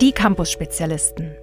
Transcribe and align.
Die 0.00 0.12
Campus-Spezialisten. 0.12 1.36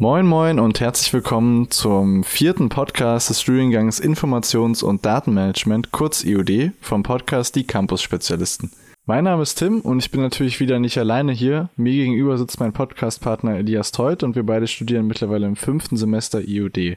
Moin 0.00 0.26
Moin 0.26 0.60
und 0.60 0.78
herzlich 0.78 1.12
willkommen 1.12 1.72
zum 1.72 2.22
vierten 2.22 2.68
Podcast 2.68 3.30
des 3.30 3.42
Studiengangs 3.42 4.00
Informations- 4.00 4.84
und 4.84 5.04
Datenmanagement, 5.04 5.90
kurz 5.90 6.22
IOD, 6.22 6.70
vom 6.80 7.02
Podcast 7.02 7.56
Die 7.56 7.66
Campus-Spezialisten. 7.66 8.70
Mein 9.06 9.24
Name 9.24 9.42
ist 9.42 9.56
Tim 9.56 9.80
und 9.80 9.98
ich 9.98 10.12
bin 10.12 10.20
natürlich 10.20 10.60
wieder 10.60 10.78
nicht 10.78 10.98
alleine 10.98 11.32
hier. 11.32 11.70
Mir 11.74 11.94
gegenüber 11.94 12.38
sitzt 12.38 12.60
mein 12.60 12.72
Podcastpartner 12.72 13.56
Elias 13.56 13.90
Teut 13.90 14.22
und 14.22 14.36
wir 14.36 14.46
beide 14.46 14.68
studieren 14.68 15.08
mittlerweile 15.08 15.48
im 15.48 15.56
fünften 15.56 15.96
Semester 15.96 16.46
IOD. 16.46 16.96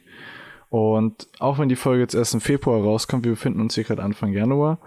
Und 0.70 1.28
auch 1.40 1.58
wenn 1.58 1.70
die 1.70 1.76
Folge 1.76 2.04
jetzt 2.04 2.14
erst 2.14 2.36
im 2.36 2.42
Februar 2.42 2.84
rauskommt, 2.84 3.26
wir 3.26 3.32
befinden 3.32 3.62
uns 3.62 3.74
hier 3.74 3.84
gerade 3.84 4.04
Anfang 4.04 4.32
Januar 4.32 4.78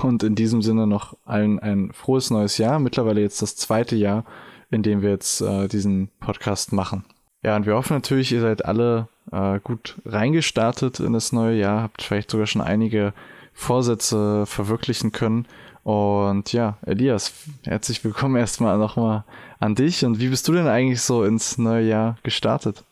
und 0.00 0.22
in 0.22 0.36
diesem 0.36 0.62
Sinne 0.62 0.86
noch 0.86 1.16
allen 1.24 1.58
ein 1.58 1.90
frohes 1.92 2.30
neues 2.30 2.56
Jahr. 2.56 2.78
Mittlerweile 2.78 3.20
jetzt 3.20 3.42
das 3.42 3.56
zweite 3.56 3.96
Jahr, 3.96 4.24
in 4.70 4.84
dem 4.84 5.02
wir 5.02 5.10
jetzt 5.10 5.40
äh, 5.40 5.66
diesen 5.66 6.10
Podcast 6.20 6.72
machen. 6.72 7.04
Ja, 7.44 7.56
und 7.56 7.66
wir 7.66 7.74
hoffen 7.74 7.92
natürlich, 7.92 8.32
ihr 8.32 8.40
seid 8.40 8.64
alle 8.64 9.06
äh, 9.30 9.60
gut 9.62 9.96
reingestartet 10.06 10.98
in 10.98 11.12
das 11.12 11.30
neue 11.30 11.58
Jahr, 11.58 11.82
habt 11.82 12.00
vielleicht 12.00 12.30
sogar 12.30 12.46
schon 12.46 12.62
einige 12.62 13.12
Vorsätze 13.52 14.46
verwirklichen 14.46 15.12
können. 15.12 15.46
Und 15.82 16.54
ja, 16.54 16.78
Elias, 16.86 17.34
herzlich 17.64 18.02
willkommen 18.02 18.36
erstmal 18.36 18.78
nochmal 18.78 19.24
an 19.60 19.74
dich. 19.74 20.06
Und 20.06 20.20
wie 20.20 20.28
bist 20.28 20.48
du 20.48 20.54
denn 20.54 20.66
eigentlich 20.66 21.02
so 21.02 21.22
ins 21.22 21.58
neue 21.58 21.86
Jahr 21.86 22.16
gestartet? 22.22 22.82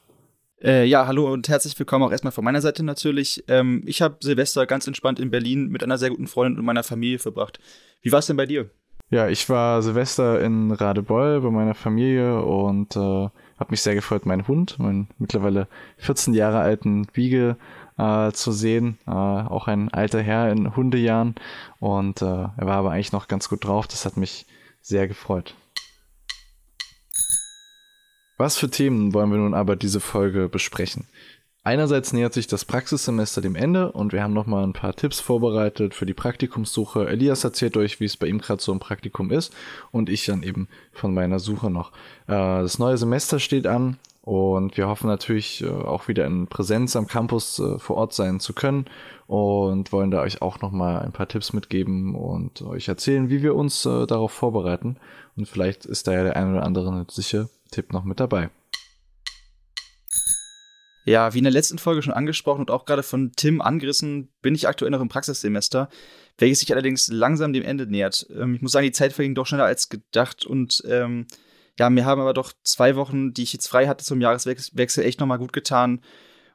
Äh, 0.63 0.85
ja, 0.85 1.07
hallo 1.07 1.33
und 1.33 1.49
herzlich 1.49 1.79
willkommen 1.79 2.05
auch 2.05 2.13
erstmal 2.13 2.33
von 2.33 2.45
meiner 2.45 2.61
Seite 2.61 2.85
natürlich. 2.85 3.43
Ähm, 3.49 3.83
ich 3.87 4.03
habe 4.03 4.19
Silvester 4.21 4.67
ganz 4.67 4.87
entspannt 4.87 5.19
in 5.19 5.31
Berlin 5.31 5.69
mit 5.69 5.83
einer 5.83 5.97
sehr 5.97 6.11
guten 6.11 6.27
Freundin 6.27 6.59
und 6.59 6.67
meiner 6.67 6.83
Familie 6.83 7.19
verbracht. 7.19 7.59
Wie 8.03 8.13
war 8.13 8.19
es 8.19 8.27
denn 8.27 8.37
bei 8.37 8.47
dir? 8.47 8.69
Ja, 9.13 9.29
ich 9.29 9.51
war 9.51 9.83
Silvester 9.83 10.41
in 10.41 10.71
Radebeul 10.71 11.43
bei 11.43 11.51
meiner 11.51 11.75
Familie 11.75 12.43
und 12.43 12.97
äh, 12.97 13.29
hat 13.59 13.71
mich 13.71 13.83
sehr 13.83 13.95
gefreut, 13.95 14.25
meinen 14.25 14.49
Hund, 14.49 14.79
meinen 14.79 15.07
mittlerweile 15.19 15.69
14 15.99 16.33
Jahre 16.33 16.61
alten 16.61 17.07
Wiege 17.13 17.59
äh, 17.99 18.33
zu 18.33 18.53
sehen. 18.53 18.97
Äh, 19.07 19.11
auch 19.11 19.69
ein 19.69 19.93
alter 19.93 20.23
Herr 20.23 20.51
in 20.51 20.75
Hundejahren. 20.77 21.35
Und 21.79 22.23
äh, 22.23 22.25
er 22.25 22.57
war 22.57 22.79
aber 22.79 22.93
eigentlich 22.93 23.13
noch 23.13 23.29
ganz 23.29 23.51
gut 23.51 23.67
drauf. 23.67 23.87
Das 23.87 24.07
hat 24.07 24.17
mich 24.17 24.47
sehr 24.81 25.07
gefreut. 25.09 25.57
Was 28.39 28.57
für 28.57 28.71
Themen 28.71 29.13
wollen 29.13 29.31
wir 29.31 29.37
nun 29.37 29.53
aber 29.53 29.77
diese 29.77 30.01
Folge 30.01 30.49
besprechen? 30.49 31.07
Einerseits 31.65 32.13
nähert 32.13 32.33
sich 32.33 32.49
das 32.49 32.65
Praxissemester 32.65 33.41
dem 33.41 33.55
Ende 33.55 33.93
und 33.93 34.13
wir 34.13 34.25
haben 34.25 34.33
nochmal 34.33 34.65
ein 34.65 34.73
paar 34.73 34.97
Tipps 34.97 35.21
vorbereitet 35.21 35.95
für 35.95 36.07
die 36.07 36.15
Praktikumssuche. 36.15 37.07
Elias 37.07 37.45
erzählt 37.45 37.77
euch, 37.77 38.01
wie 38.01 38.05
es 38.05 38.17
bei 38.17 38.27
ihm 38.27 38.39
gerade 38.39 38.61
so 38.61 38.73
im 38.73 38.81
Praktikum 38.81 39.31
ist 39.31 39.55
und 39.93 40.11
ich 40.11 40.27
dann 40.27 40.43
eben 40.43 40.67
von 40.93 41.15
meiner 41.15 41.39
Suche 41.39 41.71
noch. 41.71 41.93
Äh, 42.27 42.33
das 42.33 42.81
neue 42.81 42.99
Semester 42.99 43.39
steht 43.39 43.69
an 43.69 43.99
und 44.23 44.77
wir 44.77 44.89
hoffen 44.89 45.07
natürlich 45.07 45.63
äh, 45.63 45.69
auch 45.69 46.09
wieder 46.09 46.27
in 46.27 46.49
Präsenz 46.49 46.97
am 46.97 47.07
Campus 47.07 47.61
äh, 47.61 47.79
vor 47.79 47.97
Ort 47.97 48.13
sein 48.13 48.41
zu 48.41 48.55
können 48.55 48.87
und 49.29 49.93
wollen 49.93 50.11
da 50.11 50.23
euch 50.23 50.43
auch 50.43 50.61
nochmal 50.63 50.99
ein 51.03 51.13
paar 51.13 51.29
Tipps 51.29 51.53
mitgeben 51.53 52.17
und 52.17 52.63
euch 52.63 52.89
erzählen, 52.89 53.31
wie 53.31 53.41
wir 53.41 53.55
uns 53.55 53.83
darauf 53.83 54.33
vorbereiten. 54.33 54.97
Und 55.37 55.47
vielleicht 55.49 55.87
ist 55.87 56.09
da 56.09 56.13
ja 56.13 56.25
der 56.25 56.37
ein 56.37 56.51
oder 56.51 56.65
andere 56.65 56.93
nützliche 56.93 57.49
Tipp 57.71 57.93
noch 57.93 58.03
mit 58.03 58.19
dabei. 58.19 58.51
Ja, 61.05 61.35
wie 61.35 61.39
in 61.39 61.45
der 61.45 61.53
letzten 61.53 61.79
Folge 61.79 62.03
schon 62.03 62.13
angesprochen 62.13 62.61
und 62.61 62.71
auch 62.71 62.85
gerade 62.85 63.03
von 63.03 63.33
Tim 63.37 63.61
angerissen, 63.61 64.29
bin 64.41 64.55
ich 64.55 64.69
aktuell 64.69 64.91
noch 64.91 65.01
im 65.01 65.09
Praxissemester, 65.09 65.89
welches 66.39 66.61
sich 66.61 66.73
allerdings 66.73 67.09
langsam 67.09 67.53
dem 67.53 67.65
Ende 67.65 67.87
nähert. 67.87 68.27
Ähm, 68.35 68.55
ich 68.55 68.63
muss 68.63 68.73
sagen, 68.73 68.87
die 68.87 68.93
Zeit 68.93 69.13
verging 69.13 69.35
doch 69.35 69.47
schneller 69.47 69.65
als 69.65 69.89
gedacht 69.89 70.47
und 70.47 70.83
ähm, 70.87 71.27
ja, 71.79 71.91
mir 71.91 72.05
haben 72.05 72.21
aber 72.21 72.35
doch 72.35 72.53
zwei 72.63 72.97
Wochen, 72.97 73.33
die 73.33 73.43
ich 73.43 73.53
jetzt 73.53 73.67
frei 73.67 73.89
hatte 73.89 74.05
zum 74.05 74.21
Jahreswechsel, 74.21 75.05
echt 75.05 75.21
nochmal 75.21 75.39
gut 75.39 75.53
getan 75.53 76.01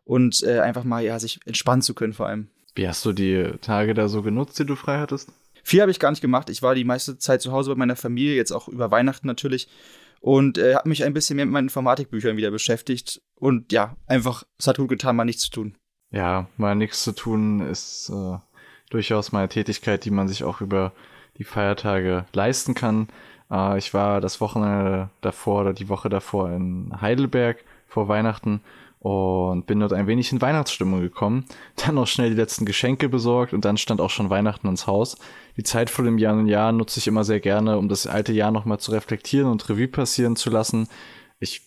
und 0.05 0.43
äh, 0.43 0.59
einfach 0.59 0.83
mal, 0.83 1.03
ja, 1.03 1.19
sich 1.19 1.39
entspannen 1.45 1.81
zu 1.81 1.93
können 1.93 2.13
vor 2.13 2.27
allem. 2.27 2.47
Wie 2.75 2.87
hast 2.87 3.03
du 3.03 3.11
die 3.11 3.51
Tage 3.61 3.93
da 3.93 4.07
so 4.07 4.21
genutzt, 4.21 4.59
die 4.59 4.65
du 4.65 4.75
frei 4.75 4.99
hattest? 4.99 5.29
Viel 5.63 5.81
habe 5.81 5.91
ich 5.91 5.99
gar 5.99 6.11
nicht 6.11 6.21
gemacht. 6.21 6.49
Ich 6.49 6.61
war 6.61 6.75
die 6.75 6.85
meiste 6.85 7.17
Zeit 7.17 7.41
zu 7.41 7.51
Hause 7.51 7.71
bei 7.71 7.75
meiner 7.75 7.97
Familie, 7.97 8.35
jetzt 8.35 8.51
auch 8.51 8.69
über 8.69 8.91
Weihnachten 8.91 9.27
natürlich 9.27 9.67
und 10.19 10.57
äh, 10.57 10.75
habe 10.75 10.89
mich 10.89 11.03
ein 11.03 11.13
bisschen 11.13 11.35
mehr 11.35 11.45
mit 11.45 11.53
meinen 11.53 11.65
Informatikbüchern 11.65 12.37
wieder 12.37 12.51
beschäftigt. 12.51 13.21
Und 13.35 13.71
ja, 13.71 13.95
einfach, 14.05 14.43
es 14.57 14.67
hat 14.67 14.77
gut 14.77 14.89
getan, 14.89 15.15
mal 15.15 15.25
nichts 15.25 15.43
zu 15.43 15.51
tun. 15.51 15.75
Ja, 16.11 16.47
mal 16.57 16.75
nichts 16.75 17.03
zu 17.03 17.13
tun 17.13 17.59
ist 17.59 18.09
äh, 18.09 18.37
durchaus 18.89 19.31
mal 19.31 19.39
eine 19.39 19.49
Tätigkeit, 19.49 20.05
die 20.05 20.11
man 20.11 20.27
sich 20.27 20.43
auch 20.43 20.61
über 20.61 20.93
die 21.37 21.43
Feiertage 21.43 22.25
leisten 22.33 22.73
kann. 22.73 23.09
Äh, 23.51 23.77
ich 23.77 23.93
war 23.93 24.21
das 24.21 24.41
Wochenende 24.41 25.09
davor 25.21 25.61
oder 25.61 25.73
die 25.73 25.89
Woche 25.89 26.09
davor 26.09 26.51
in 26.51 26.93
Heidelberg 27.01 27.63
vor 27.87 28.07
Weihnachten 28.07 28.61
und 29.07 29.67
bin 29.67 29.79
dort 29.79 29.93
ein 29.93 30.05
wenig 30.05 30.33
in 30.33 30.41
Weihnachtsstimmung 30.41 30.99
gekommen. 30.99 31.45
Dann 31.77 31.95
noch 31.95 32.07
schnell 32.07 32.29
die 32.29 32.35
letzten 32.35 32.65
Geschenke 32.65 33.07
besorgt 33.07 33.53
und 33.53 33.63
dann 33.63 33.77
stand 33.77 34.01
auch 34.01 34.09
schon 34.09 34.29
Weihnachten 34.29 34.67
ins 34.67 34.85
Haus. 34.85 35.17
Die 35.55 35.63
Zeit 35.63 35.89
vor 35.89 36.03
dem 36.03 36.17
Jahr 36.17 36.35
und 36.35 36.47
Jahr 36.47 36.73
nutze 36.73 36.99
ich 36.99 37.07
immer 37.07 37.23
sehr 37.23 37.39
gerne, 37.39 37.77
um 37.77 37.87
das 37.87 38.05
alte 38.05 38.33
Jahr 38.33 38.51
nochmal 38.51 38.79
zu 38.79 38.91
reflektieren 38.91 39.49
und 39.49 39.69
Revue 39.69 39.87
passieren 39.87 40.35
zu 40.35 40.49
lassen. 40.49 40.89
Ich 41.39 41.61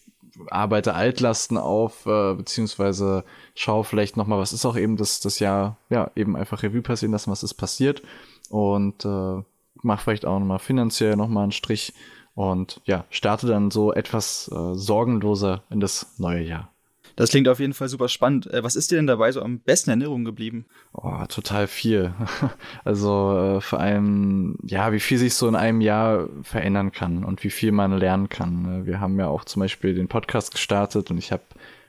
arbeite 0.50 0.92
Altlasten 0.94 1.56
auf, 1.56 2.04
äh, 2.04 2.34
beziehungsweise 2.34 3.24
schaue 3.54 3.84
vielleicht 3.84 4.18
nochmal, 4.18 4.38
was 4.38 4.52
ist 4.52 4.66
auch 4.66 4.76
eben 4.76 4.98
das, 4.98 5.20
das 5.20 5.38
Jahr, 5.38 5.78
ja, 5.88 6.10
eben 6.16 6.36
einfach 6.36 6.62
Revue 6.62 6.82
passieren 6.82 7.12
lassen, 7.12 7.30
was 7.30 7.42
ist 7.42 7.54
passiert 7.54 8.02
und 8.50 9.04
äh, 9.06 9.42
mache 9.82 10.04
vielleicht 10.04 10.26
auch 10.26 10.38
nochmal 10.38 10.58
finanziell 10.58 11.16
nochmal 11.16 11.44
einen 11.44 11.52
Strich 11.52 11.94
und 12.34 12.82
ja, 12.84 13.06
starte 13.08 13.46
dann 13.46 13.70
so 13.70 13.94
etwas 13.94 14.50
äh, 14.52 14.74
sorgenloser 14.74 15.62
in 15.70 15.80
das 15.80 16.18
neue 16.18 16.42
Jahr. 16.42 16.70
Das 17.20 17.28
klingt 17.28 17.48
auf 17.48 17.60
jeden 17.60 17.74
Fall 17.74 17.90
super 17.90 18.08
spannend. 18.08 18.50
Äh, 18.50 18.64
was 18.64 18.76
ist 18.76 18.90
dir 18.90 18.96
denn 18.96 19.06
dabei 19.06 19.30
so 19.30 19.42
am 19.42 19.58
besten 19.58 19.90
in 19.90 20.00
Erinnerung 20.00 20.24
geblieben? 20.24 20.64
Oh, 20.94 21.22
total 21.28 21.66
viel. 21.66 22.14
Also 22.84 23.58
äh, 23.58 23.60
vor 23.60 23.78
allem, 23.78 24.56
ja, 24.62 24.90
wie 24.90 25.00
viel 25.00 25.18
sich 25.18 25.34
so 25.34 25.46
in 25.46 25.54
einem 25.54 25.82
Jahr 25.82 26.30
verändern 26.42 26.92
kann 26.92 27.22
und 27.22 27.44
wie 27.44 27.50
viel 27.50 27.72
man 27.72 27.98
lernen 27.98 28.30
kann. 28.30 28.84
Äh, 28.84 28.86
wir 28.86 29.00
haben 29.00 29.18
ja 29.18 29.28
auch 29.28 29.44
zum 29.44 29.60
Beispiel 29.60 29.94
den 29.94 30.08
Podcast 30.08 30.52
gestartet 30.52 31.10
und 31.10 31.18
ich 31.18 31.30
habe 31.30 31.42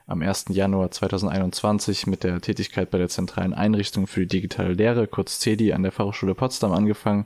am 0.05 0.21
1. 0.21 0.47
Januar 0.49 0.91
2021 0.91 2.07
mit 2.07 2.25
der 2.25 2.41
Tätigkeit 2.41 2.91
bei 2.91 2.97
der 2.97 3.07
Zentralen 3.07 3.53
Einrichtung 3.53 4.07
für 4.07 4.21
die 4.21 4.27
digitale 4.27 4.73
Lehre, 4.73 5.07
kurz 5.07 5.39
CEDI, 5.39 5.71
an 5.71 5.83
der 5.83 5.93
Fachhochschule 5.93 6.35
Potsdam 6.35 6.73
angefangen. 6.73 7.25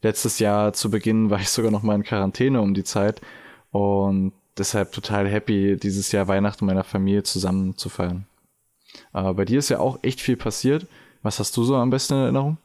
Letztes 0.00 0.38
Jahr 0.38 0.74
zu 0.74 0.92
Beginn 0.92 1.28
war 1.28 1.40
ich 1.40 1.48
sogar 1.48 1.72
noch 1.72 1.82
mal 1.82 1.96
in 1.96 2.04
Quarantäne 2.04 2.60
um 2.60 2.72
die 2.72 2.84
Zeit 2.84 3.20
und 3.72 4.32
deshalb 4.58 4.92
total 4.92 5.28
happy, 5.28 5.76
dieses 5.76 6.12
Jahr 6.12 6.28
Weihnachten 6.28 6.66
meiner 6.66 6.84
Familie 6.84 7.22
zusammen 7.22 7.76
zu 7.76 7.88
feiern. 7.88 8.26
Aber 9.12 9.34
bei 9.34 9.44
dir 9.44 9.58
ist 9.58 9.68
ja 9.68 9.78
auch 9.78 9.98
echt 10.02 10.20
viel 10.20 10.36
passiert. 10.36 10.86
Was 11.22 11.38
hast 11.38 11.56
du 11.56 11.64
so 11.64 11.76
am 11.76 11.90
besten 11.90 12.14
in 12.14 12.20
Erinnerung? 12.20 12.58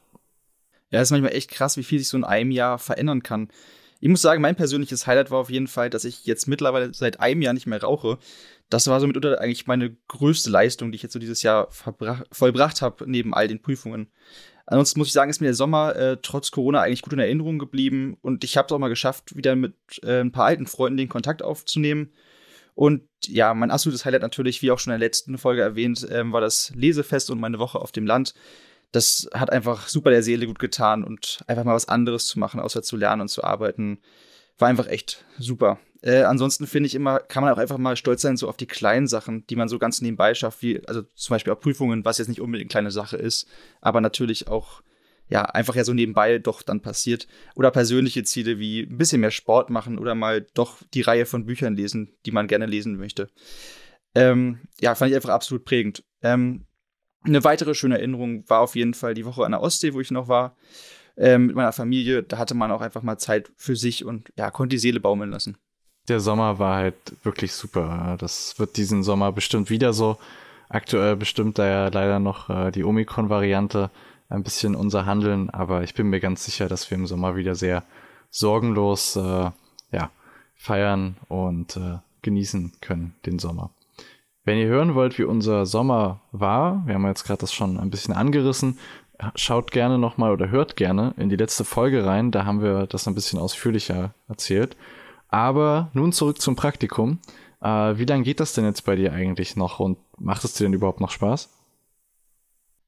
Ja, 0.89 1.01
es 1.01 1.07
ist 1.07 1.11
manchmal 1.11 1.33
echt 1.33 1.51
krass, 1.51 1.77
wie 1.77 1.83
viel 1.83 1.99
sich 1.99 2.07
so 2.07 2.17
in 2.17 2.23
einem 2.23 2.51
Jahr 2.51 2.79
verändern 2.79 3.23
kann. 3.23 3.49
Ich 3.99 4.09
muss 4.09 4.21
sagen, 4.21 4.41
mein 4.41 4.55
persönliches 4.55 5.07
Highlight 5.07 5.31
war 5.31 5.39
auf 5.39 5.49
jeden 5.49 5.67
Fall, 5.67 5.89
dass 5.89 6.05
ich 6.05 6.25
jetzt 6.25 6.47
mittlerweile 6.47 6.93
seit 6.93 7.19
einem 7.19 7.41
Jahr 7.41 7.53
nicht 7.53 7.65
mehr 7.65 7.81
rauche. 7.81 8.19
Das 8.69 8.87
war 8.87 8.99
so 8.99 9.07
mitunter 9.07 9.41
eigentlich 9.41 9.67
meine 9.67 9.95
größte 10.07 10.49
Leistung, 10.49 10.91
die 10.91 10.97
ich 10.97 11.03
jetzt 11.03 11.13
so 11.13 11.19
dieses 11.19 11.41
Jahr 11.41 11.69
vollbracht 11.71 12.81
habe, 12.81 13.09
neben 13.09 13.33
all 13.33 13.47
den 13.47 13.61
Prüfungen. 13.61 14.07
Ansonsten 14.67 14.99
muss 14.99 15.07
ich 15.07 15.13
sagen, 15.13 15.31
ist 15.31 15.39
mir 15.39 15.47
der 15.47 15.53
Sommer 15.53 15.95
äh, 15.95 16.17
trotz 16.21 16.51
Corona 16.51 16.81
eigentlich 16.81 17.01
gut 17.01 17.13
in 17.13 17.19
Erinnerung 17.19 17.57
geblieben 17.57 18.17
und 18.21 18.43
ich 18.43 18.57
habe 18.57 18.65
es 18.67 18.71
auch 18.73 18.79
mal 18.79 18.89
geschafft, 18.89 19.35
wieder 19.35 19.55
mit 19.55 19.73
äh, 20.03 20.19
ein 20.19 20.33
paar 20.33 20.45
alten 20.45 20.67
Freunden 20.67 20.97
den 20.97 21.09
Kontakt 21.09 21.41
aufzunehmen. 21.41 22.11
Und 22.75 23.07
ja, 23.25 23.53
mein 23.53 23.71
absolutes 23.71 24.05
Highlight 24.05 24.21
natürlich, 24.21 24.61
wie 24.61 24.69
auch 24.69 24.77
schon 24.77 24.93
in 24.93 24.99
der 24.99 25.07
letzten 25.07 25.37
Folge 25.37 25.61
erwähnt, 25.61 26.05
ähm, 26.11 26.33
war 26.33 26.41
das 26.41 26.71
Lesefest 26.75 27.31
und 27.31 27.39
meine 27.39 27.59
Woche 27.59 27.79
auf 27.79 27.93
dem 27.93 28.05
Land. 28.05 28.33
Das 28.91 29.29
hat 29.33 29.51
einfach 29.51 29.87
super 29.87 30.11
der 30.11 30.21
Seele 30.21 30.45
gut 30.45 30.59
getan 30.59 31.03
und 31.03 31.43
einfach 31.47 31.63
mal 31.63 31.73
was 31.73 31.87
anderes 31.87 32.27
zu 32.27 32.37
machen, 32.37 32.59
außer 32.59 32.83
zu 32.83 32.97
lernen 32.97 33.23
und 33.23 33.29
zu 33.29 33.43
arbeiten, 33.43 33.99
war 34.57 34.67
einfach 34.67 34.87
echt 34.87 35.25
super. 35.39 35.79
Äh, 36.01 36.23
ansonsten 36.23 36.67
finde 36.67 36.87
ich 36.87 36.95
immer, 36.95 37.19
kann 37.19 37.43
man 37.43 37.53
auch 37.53 37.57
einfach 37.57 37.77
mal 37.77 37.95
stolz 37.95 38.21
sein 38.21 38.37
so 38.37 38.47
auf 38.47 38.57
die 38.57 38.67
kleinen 38.67 39.07
Sachen, 39.07 39.45
die 39.47 39.55
man 39.55 39.67
so 39.67 39.79
ganz 39.79 40.01
nebenbei 40.01 40.33
schafft, 40.33 40.61
wie 40.61 40.85
also 40.87 41.01
zum 41.15 41.33
Beispiel 41.33 41.53
auch 41.53 41.59
Prüfungen, 41.59 42.05
was 42.05 42.19
jetzt 42.19 42.27
nicht 42.27 42.41
unbedingt 42.41 42.67
eine 42.67 42.81
kleine 42.81 42.91
Sache 42.91 43.17
ist, 43.17 43.47
aber 43.81 44.01
natürlich 44.01 44.47
auch 44.47 44.81
ja 45.29 45.43
einfach 45.43 45.75
ja 45.75 45.83
so 45.83 45.93
nebenbei 45.93 46.39
doch 46.39 46.61
dann 46.61 46.81
passiert 46.81 47.27
oder 47.55 47.71
persönliche 47.71 48.23
Ziele 48.23 48.59
wie 48.59 48.81
ein 48.81 48.97
bisschen 48.97 49.21
mehr 49.21 49.31
Sport 49.31 49.69
machen 49.69 49.97
oder 49.97 50.15
mal 50.15 50.45
doch 50.53 50.77
die 50.93 51.01
Reihe 51.01 51.25
von 51.25 51.45
Büchern 51.45 51.75
lesen, 51.75 52.15
die 52.25 52.31
man 52.31 52.47
gerne 52.47 52.65
lesen 52.65 52.97
möchte. 52.97 53.29
Ähm, 54.15 54.59
ja, 54.79 54.95
fand 54.95 55.11
ich 55.11 55.15
einfach 55.15 55.29
absolut 55.29 55.65
prägend. 55.65 56.03
Ähm, 56.21 56.65
eine 57.23 57.43
weitere 57.43 57.75
schöne 57.75 57.97
Erinnerung 57.97 58.47
war 58.47 58.61
auf 58.61 58.75
jeden 58.75 58.93
Fall 58.93 59.13
die 59.13 59.25
Woche 59.25 59.43
an 59.45 59.51
der 59.51 59.61
Ostsee, 59.61 59.93
wo 59.93 59.99
ich 59.99 60.11
noch 60.11 60.27
war. 60.27 60.55
äh, 61.17 61.37
mit 61.37 61.55
meiner 61.55 61.73
Familie. 61.73 62.23
Da 62.23 62.37
hatte 62.37 62.53
man 62.55 62.71
auch 62.71 62.81
einfach 62.81 63.01
mal 63.01 63.17
Zeit 63.17 63.51
für 63.57 63.75
sich 63.75 64.05
und 64.05 64.31
ja, 64.37 64.51
konnte 64.51 64.75
die 64.75 64.79
Seele 64.79 64.99
baumeln 64.99 65.31
lassen. 65.31 65.57
Der 66.07 66.19
Sommer 66.19 66.59
war 66.59 66.77
halt 66.77 66.95
wirklich 67.23 67.53
super. 67.53 68.15
Das 68.19 68.59
wird 68.59 68.77
diesen 68.77 69.03
Sommer 69.03 69.31
bestimmt 69.31 69.69
wieder 69.69 69.93
so. 69.93 70.17
Aktuell 70.69 71.15
bestimmt 71.15 71.59
da 71.59 71.65
ja 71.65 71.87
leider 71.87 72.19
noch 72.19 72.49
äh, 72.49 72.71
die 72.71 72.83
Omikron-Variante 72.83 73.89
ein 74.29 74.43
bisschen 74.43 74.75
unser 74.75 75.05
Handeln, 75.05 75.49
aber 75.49 75.83
ich 75.83 75.93
bin 75.93 76.07
mir 76.07 76.19
ganz 76.19 76.43
sicher, 76.43 76.67
dass 76.67 76.89
wir 76.91 76.97
im 76.97 77.07
Sommer 77.07 77.35
wieder 77.35 77.55
sehr 77.55 77.83
sorgenlos 78.29 79.15
äh, 79.15 79.51
ja, 79.91 80.11
feiern 80.55 81.15
und 81.29 81.77
äh, 81.77 81.99
genießen 82.21 82.73
können, 82.81 83.15
den 83.25 83.39
Sommer. 83.39 83.69
Wenn 84.43 84.57
ihr 84.57 84.67
hören 84.67 84.95
wollt, 84.95 85.17
wie 85.17 85.23
unser 85.23 85.65
Sommer 85.65 86.21
war, 86.31 86.83
wir 86.85 86.95
haben 86.95 87.05
jetzt 87.05 87.23
gerade 87.23 87.39
das 87.39 87.53
schon 87.53 87.79
ein 87.79 87.89
bisschen 87.89 88.13
angerissen, 88.13 88.77
schaut 89.35 89.71
gerne 89.71 89.97
nochmal 89.97 90.31
oder 90.31 90.49
hört 90.49 90.75
gerne 90.75 91.13
in 91.17 91.29
die 91.29 91.35
letzte 91.35 91.63
Folge 91.63 92.05
rein, 92.05 92.31
da 92.31 92.45
haben 92.45 92.61
wir 92.61 92.85
das 92.87 93.07
ein 93.07 93.15
bisschen 93.15 93.39
ausführlicher 93.39 94.13
erzählt. 94.27 94.75
Aber 95.29 95.89
nun 95.93 96.13
zurück 96.13 96.41
zum 96.41 96.55
Praktikum. 96.55 97.19
Äh, 97.61 97.97
wie 97.97 98.05
lange 98.05 98.23
geht 98.23 98.39
das 98.39 98.53
denn 98.53 98.65
jetzt 98.65 98.85
bei 98.85 98.95
dir 98.95 99.13
eigentlich 99.13 99.55
noch 99.55 99.79
und 99.79 99.97
macht 100.17 100.43
es 100.43 100.53
dir 100.53 100.65
denn 100.65 100.73
überhaupt 100.73 101.01
noch 101.01 101.11
Spaß? 101.11 101.49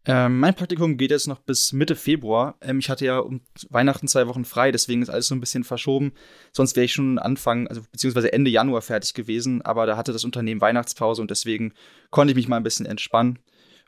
Ähm, 0.06 0.40
mein 0.40 0.56
Praktikum 0.56 0.98
geht 0.98 1.12
jetzt 1.12 1.28
noch 1.28 1.40
bis 1.40 1.74
Mitte 1.74 1.96
Februar. 1.96 2.56
Ähm, 2.62 2.80
ich 2.80 2.90
hatte 2.90 3.06
ja 3.06 3.20
um 3.20 3.42
Weihnachten 3.70 4.08
zwei 4.08 4.28
Wochen 4.28 4.46
frei, 4.46 4.72
deswegen 4.72 5.02
ist 5.02 5.10
alles 5.10 5.28
so 5.28 5.36
ein 5.36 5.42
bisschen 5.42 5.64
verschoben. 5.64 6.14
Sonst 6.54 6.76
wäre 6.76 6.86
ich 6.86 6.94
schon 6.94 7.20
Anfang, 7.20 7.68
also 7.68 7.82
beziehungsweise 7.92 8.32
Ende 8.32 8.50
Januar 8.50 8.82
fertig 8.82 9.14
gewesen, 9.14 9.62
aber 9.62 9.86
da 9.86 9.98
hatte 9.98 10.14
das 10.14 10.24
Unternehmen 10.24 10.62
Weihnachtspause 10.62 11.22
und 11.22 11.30
deswegen 11.32 11.74
konnte 12.12 12.32
ich 12.32 12.38
mich 12.38 12.48
mal 12.48 12.58
ein 12.58 12.64
bisschen 12.64 12.86
entspannen 12.86 13.40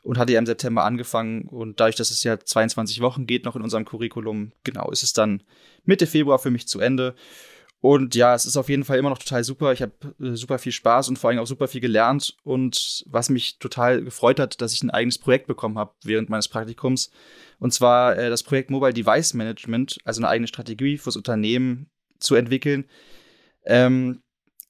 und 0.02 0.18
hatte 0.18 0.32
ja 0.32 0.38
im 0.38 0.46
September 0.46 0.84
angefangen 0.84 1.42
und 1.42 1.80
dadurch, 1.80 1.96
dass 1.96 2.10
es 2.10 2.22
ja 2.24 2.38
22 2.38 3.00
Wochen 3.00 3.26
geht 3.26 3.44
noch 3.44 3.56
in 3.56 3.62
unserem 3.62 3.84
Curriculum, 3.84 4.52
genau, 4.64 4.90
ist 4.90 5.02
es 5.02 5.14
dann 5.14 5.42
Mitte 5.84 6.06
Februar 6.06 6.38
für 6.38 6.50
mich 6.50 6.68
zu 6.68 6.80
Ende. 6.80 7.14
Und 7.82 8.14
ja, 8.14 8.32
es 8.32 8.46
ist 8.46 8.56
auf 8.56 8.68
jeden 8.68 8.84
Fall 8.84 8.96
immer 8.96 9.10
noch 9.10 9.18
total 9.18 9.42
super. 9.42 9.72
Ich 9.72 9.82
habe 9.82 9.92
äh, 10.20 10.36
super 10.36 10.60
viel 10.60 10.70
Spaß 10.70 11.08
und 11.08 11.18
vor 11.18 11.28
allem 11.30 11.40
auch 11.40 11.48
super 11.48 11.66
viel 11.66 11.80
gelernt. 11.80 12.36
Und 12.44 13.04
was 13.08 13.28
mich 13.28 13.58
total 13.58 14.04
gefreut 14.04 14.38
hat, 14.38 14.60
dass 14.60 14.72
ich 14.72 14.84
ein 14.84 14.90
eigenes 14.90 15.18
Projekt 15.18 15.48
bekommen 15.48 15.76
habe 15.76 15.92
während 16.04 16.30
meines 16.30 16.46
Praktikums. 16.46 17.10
Und 17.58 17.74
zwar 17.74 18.16
äh, 18.16 18.30
das 18.30 18.44
Projekt 18.44 18.70
Mobile 18.70 18.94
Device 18.94 19.34
Management, 19.34 19.98
also 20.04 20.20
eine 20.20 20.28
eigene 20.28 20.46
Strategie 20.46 20.96
fürs 20.96 21.16
Unternehmen 21.16 21.90
zu 22.20 22.36
entwickeln. 22.36 22.84
Ähm, 23.64 24.22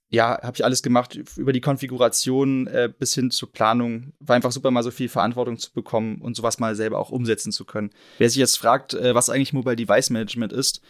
ja, 0.08 0.40
habe 0.42 0.54
ich 0.54 0.64
alles 0.64 0.82
gemacht, 0.82 1.18
über 1.36 1.52
die 1.52 1.60
Konfiguration 1.60 2.66
äh, 2.66 2.90
bis 2.98 3.14
hin 3.14 3.30
zur 3.30 3.52
Planung. 3.52 4.14
War 4.20 4.36
einfach 4.36 4.52
super, 4.52 4.70
mal 4.70 4.82
so 4.82 4.90
viel 4.90 5.10
Verantwortung 5.10 5.58
zu 5.58 5.70
bekommen 5.70 6.22
und 6.22 6.34
sowas 6.34 6.58
mal 6.58 6.74
selber 6.74 6.98
auch 6.98 7.10
umsetzen 7.10 7.52
zu 7.52 7.66
können. 7.66 7.90
Wer 8.16 8.30
sich 8.30 8.38
jetzt 8.38 8.56
fragt, 8.56 8.94
äh, 8.94 9.14
was 9.14 9.28
eigentlich 9.28 9.52
Mobile 9.52 9.76
Device 9.76 10.08
Management 10.08 10.54
ist, 10.54 10.80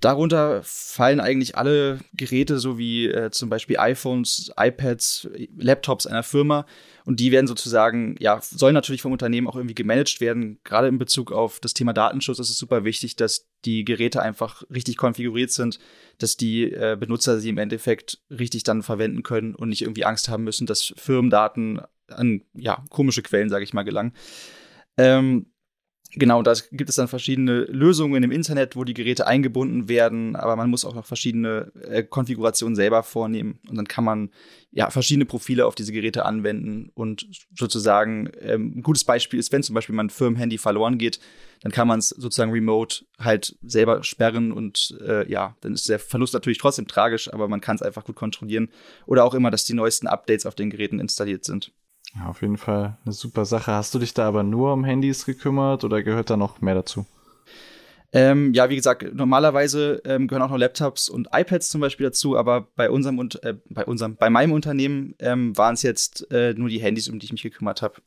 Darunter 0.00 0.62
fallen 0.64 1.20
eigentlich 1.20 1.56
alle 1.56 2.00
Geräte, 2.14 2.58
so 2.58 2.78
wie 2.78 3.06
äh, 3.06 3.30
zum 3.30 3.50
Beispiel 3.50 3.78
iPhones, 3.78 4.50
iPads, 4.58 5.28
Laptops 5.58 6.06
einer 6.06 6.22
Firma. 6.22 6.64
Und 7.04 7.20
die 7.20 7.32
werden 7.32 7.46
sozusagen, 7.46 8.14
ja, 8.18 8.40
sollen 8.40 8.74
natürlich 8.74 9.02
vom 9.02 9.12
Unternehmen 9.12 9.46
auch 9.46 9.56
irgendwie 9.56 9.74
gemanagt 9.74 10.20
werden. 10.20 10.58
Gerade 10.64 10.88
in 10.88 10.98
Bezug 10.98 11.32
auf 11.32 11.60
das 11.60 11.74
Thema 11.74 11.92
Datenschutz 11.92 12.38
ist 12.38 12.50
es 12.50 12.58
super 12.58 12.84
wichtig, 12.84 13.16
dass 13.16 13.48
die 13.66 13.84
Geräte 13.84 14.22
einfach 14.22 14.62
richtig 14.70 14.96
konfiguriert 14.96 15.50
sind, 15.50 15.78
dass 16.18 16.36
die 16.36 16.72
äh, 16.72 16.96
Benutzer 16.98 17.38
sie 17.38 17.50
im 17.50 17.58
Endeffekt 17.58 18.20
richtig 18.30 18.62
dann 18.62 18.82
verwenden 18.82 19.22
können 19.22 19.54
und 19.54 19.68
nicht 19.68 19.82
irgendwie 19.82 20.06
Angst 20.06 20.30
haben 20.30 20.44
müssen, 20.44 20.66
dass 20.66 20.94
Firmendaten 20.96 21.82
an, 22.08 22.42
ja, 22.54 22.84
komische 22.88 23.22
Quellen, 23.22 23.50
sage 23.50 23.64
ich 23.64 23.74
mal, 23.74 23.82
gelangen. 23.82 24.14
Ähm, 24.96 25.46
Genau, 26.12 26.42
da 26.42 26.54
gibt 26.72 26.90
es 26.90 26.96
dann 26.96 27.06
verschiedene 27.06 27.60
Lösungen 27.66 28.24
im 28.24 28.32
Internet, 28.32 28.74
wo 28.74 28.82
die 28.82 28.94
Geräte 28.94 29.28
eingebunden 29.28 29.88
werden, 29.88 30.34
aber 30.34 30.56
man 30.56 30.68
muss 30.68 30.84
auch 30.84 30.94
noch 30.94 31.06
verschiedene 31.06 31.70
äh, 31.88 32.02
Konfigurationen 32.02 32.74
selber 32.74 33.04
vornehmen. 33.04 33.60
Und 33.68 33.76
dann 33.76 33.86
kann 33.86 34.02
man 34.02 34.30
ja 34.72 34.90
verschiedene 34.90 35.24
Profile 35.24 35.66
auf 35.66 35.76
diese 35.76 35.92
Geräte 35.92 36.24
anwenden. 36.24 36.90
Und 36.94 37.28
sozusagen 37.56 38.28
ähm, 38.40 38.78
ein 38.78 38.82
gutes 38.82 39.04
Beispiel 39.04 39.38
ist, 39.38 39.52
wenn 39.52 39.62
zum 39.62 39.74
Beispiel 39.74 39.94
mein 39.94 40.10
Firmenhandy 40.10 40.58
verloren 40.58 40.98
geht, 40.98 41.20
dann 41.62 41.70
kann 41.70 41.86
man 41.86 42.00
es 42.00 42.08
sozusagen 42.08 42.50
remote 42.50 43.04
halt 43.18 43.56
selber 43.62 44.02
sperren 44.02 44.50
und 44.50 44.98
äh, 45.06 45.30
ja, 45.30 45.56
dann 45.60 45.74
ist 45.74 45.88
der 45.88 46.00
Verlust 46.00 46.34
natürlich 46.34 46.58
trotzdem 46.58 46.88
tragisch, 46.88 47.32
aber 47.32 47.46
man 47.46 47.60
kann 47.60 47.76
es 47.76 47.82
einfach 47.82 48.04
gut 48.04 48.16
kontrollieren. 48.16 48.70
Oder 49.06 49.24
auch 49.24 49.34
immer, 49.34 49.52
dass 49.52 49.64
die 49.64 49.74
neuesten 49.74 50.08
Updates 50.08 50.44
auf 50.44 50.56
den 50.56 50.70
Geräten 50.70 50.98
installiert 50.98 51.44
sind. 51.44 51.72
Ja, 52.14 52.26
auf 52.26 52.42
jeden 52.42 52.56
Fall 52.56 52.98
eine 53.04 53.12
super 53.12 53.44
Sache. 53.44 53.72
Hast 53.72 53.94
du 53.94 53.98
dich 53.98 54.14
da 54.14 54.26
aber 54.26 54.42
nur 54.42 54.72
um 54.72 54.84
Handys 54.84 55.24
gekümmert 55.24 55.84
oder 55.84 56.02
gehört 56.02 56.30
da 56.30 56.36
noch 56.36 56.60
mehr 56.60 56.74
dazu? 56.74 57.06
Ähm, 58.12 58.52
ja, 58.54 58.68
wie 58.68 58.76
gesagt, 58.76 59.14
normalerweise 59.14 60.02
ähm, 60.04 60.26
gehören 60.26 60.42
auch 60.42 60.50
noch 60.50 60.58
Laptops 60.58 61.08
und 61.08 61.28
iPads 61.32 61.70
zum 61.70 61.80
Beispiel 61.80 62.06
dazu, 62.06 62.36
aber 62.36 62.62
bei 62.74 62.90
unserem 62.90 63.20
und 63.20 63.40
äh, 63.44 63.54
bei 63.68 63.84
unserem, 63.84 64.16
bei 64.16 64.30
meinem 64.30 64.52
Unternehmen 64.52 65.14
ähm, 65.20 65.56
waren 65.56 65.74
es 65.74 65.82
jetzt 65.82 66.30
äh, 66.32 66.54
nur 66.54 66.68
die 66.68 66.80
Handys, 66.80 67.08
um 67.08 67.20
die 67.20 67.26
ich 67.26 67.32
mich 67.32 67.42
gekümmert 67.42 67.82
habe. 67.82 68.02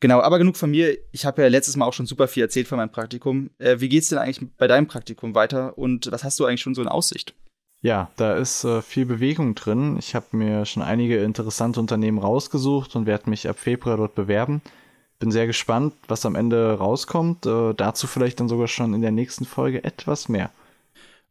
Genau, 0.00 0.20
aber 0.20 0.38
genug 0.38 0.56
von 0.56 0.70
mir. 0.70 0.96
Ich 1.12 1.24
habe 1.24 1.42
ja 1.42 1.48
letztes 1.48 1.76
Mal 1.76 1.84
auch 1.84 1.92
schon 1.92 2.06
super 2.06 2.26
viel 2.26 2.42
erzählt 2.42 2.66
von 2.66 2.78
meinem 2.78 2.90
Praktikum. 2.90 3.50
Äh, 3.58 3.78
wie 3.78 3.88
geht's 3.88 4.08
denn 4.08 4.18
eigentlich 4.18 4.40
bei 4.56 4.66
deinem 4.66 4.88
Praktikum 4.88 5.36
weiter 5.36 5.78
und 5.78 6.10
was 6.10 6.24
hast 6.24 6.40
du 6.40 6.46
eigentlich 6.46 6.62
schon 6.62 6.74
so 6.74 6.82
in 6.82 6.88
Aussicht? 6.88 7.34
Ja, 7.82 8.10
da 8.16 8.34
ist 8.34 8.64
äh, 8.64 8.82
viel 8.82 9.06
Bewegung 9.06 9.54
drin. 9.54 9.96
Ich 9.98 10.14
habe 10.14 10.36
mir 10.36 10.66
schon 10.66 10.82
einige 10.82 11.22
interessante 11.22 11.80
Unternehmen 11.80 12.18
rausgesucht 12.18 12.94
und 12.94 13.06
werde 13.06 13.30
mich 13.30 13.48
ab 13.48 13.58
Februar 13.58 13.96
dort 13.96 14.14
bewerben. 14.14 14.60
Bin 15.18 15.30
sehr 15.30 15.46
gespannt, 15.46 15.94
was 16.06 16.26
am 16.26 16.34
Ende 16.34 16.74
rauskommt. 16.74 17.46
Äh, 17.46 17.74
dazu 17.74 18.06
vielleicht 18.06 18.40
dann 18.40 18.48
sogar 18.48 18.68
schon 18.68 18.92
in 18.92 19.00
der 19.00 19.12
nächsten 19.12 19.46
Folge 19.46 19.82
etwas 19.82 20.28
mehr. 20.28 20.50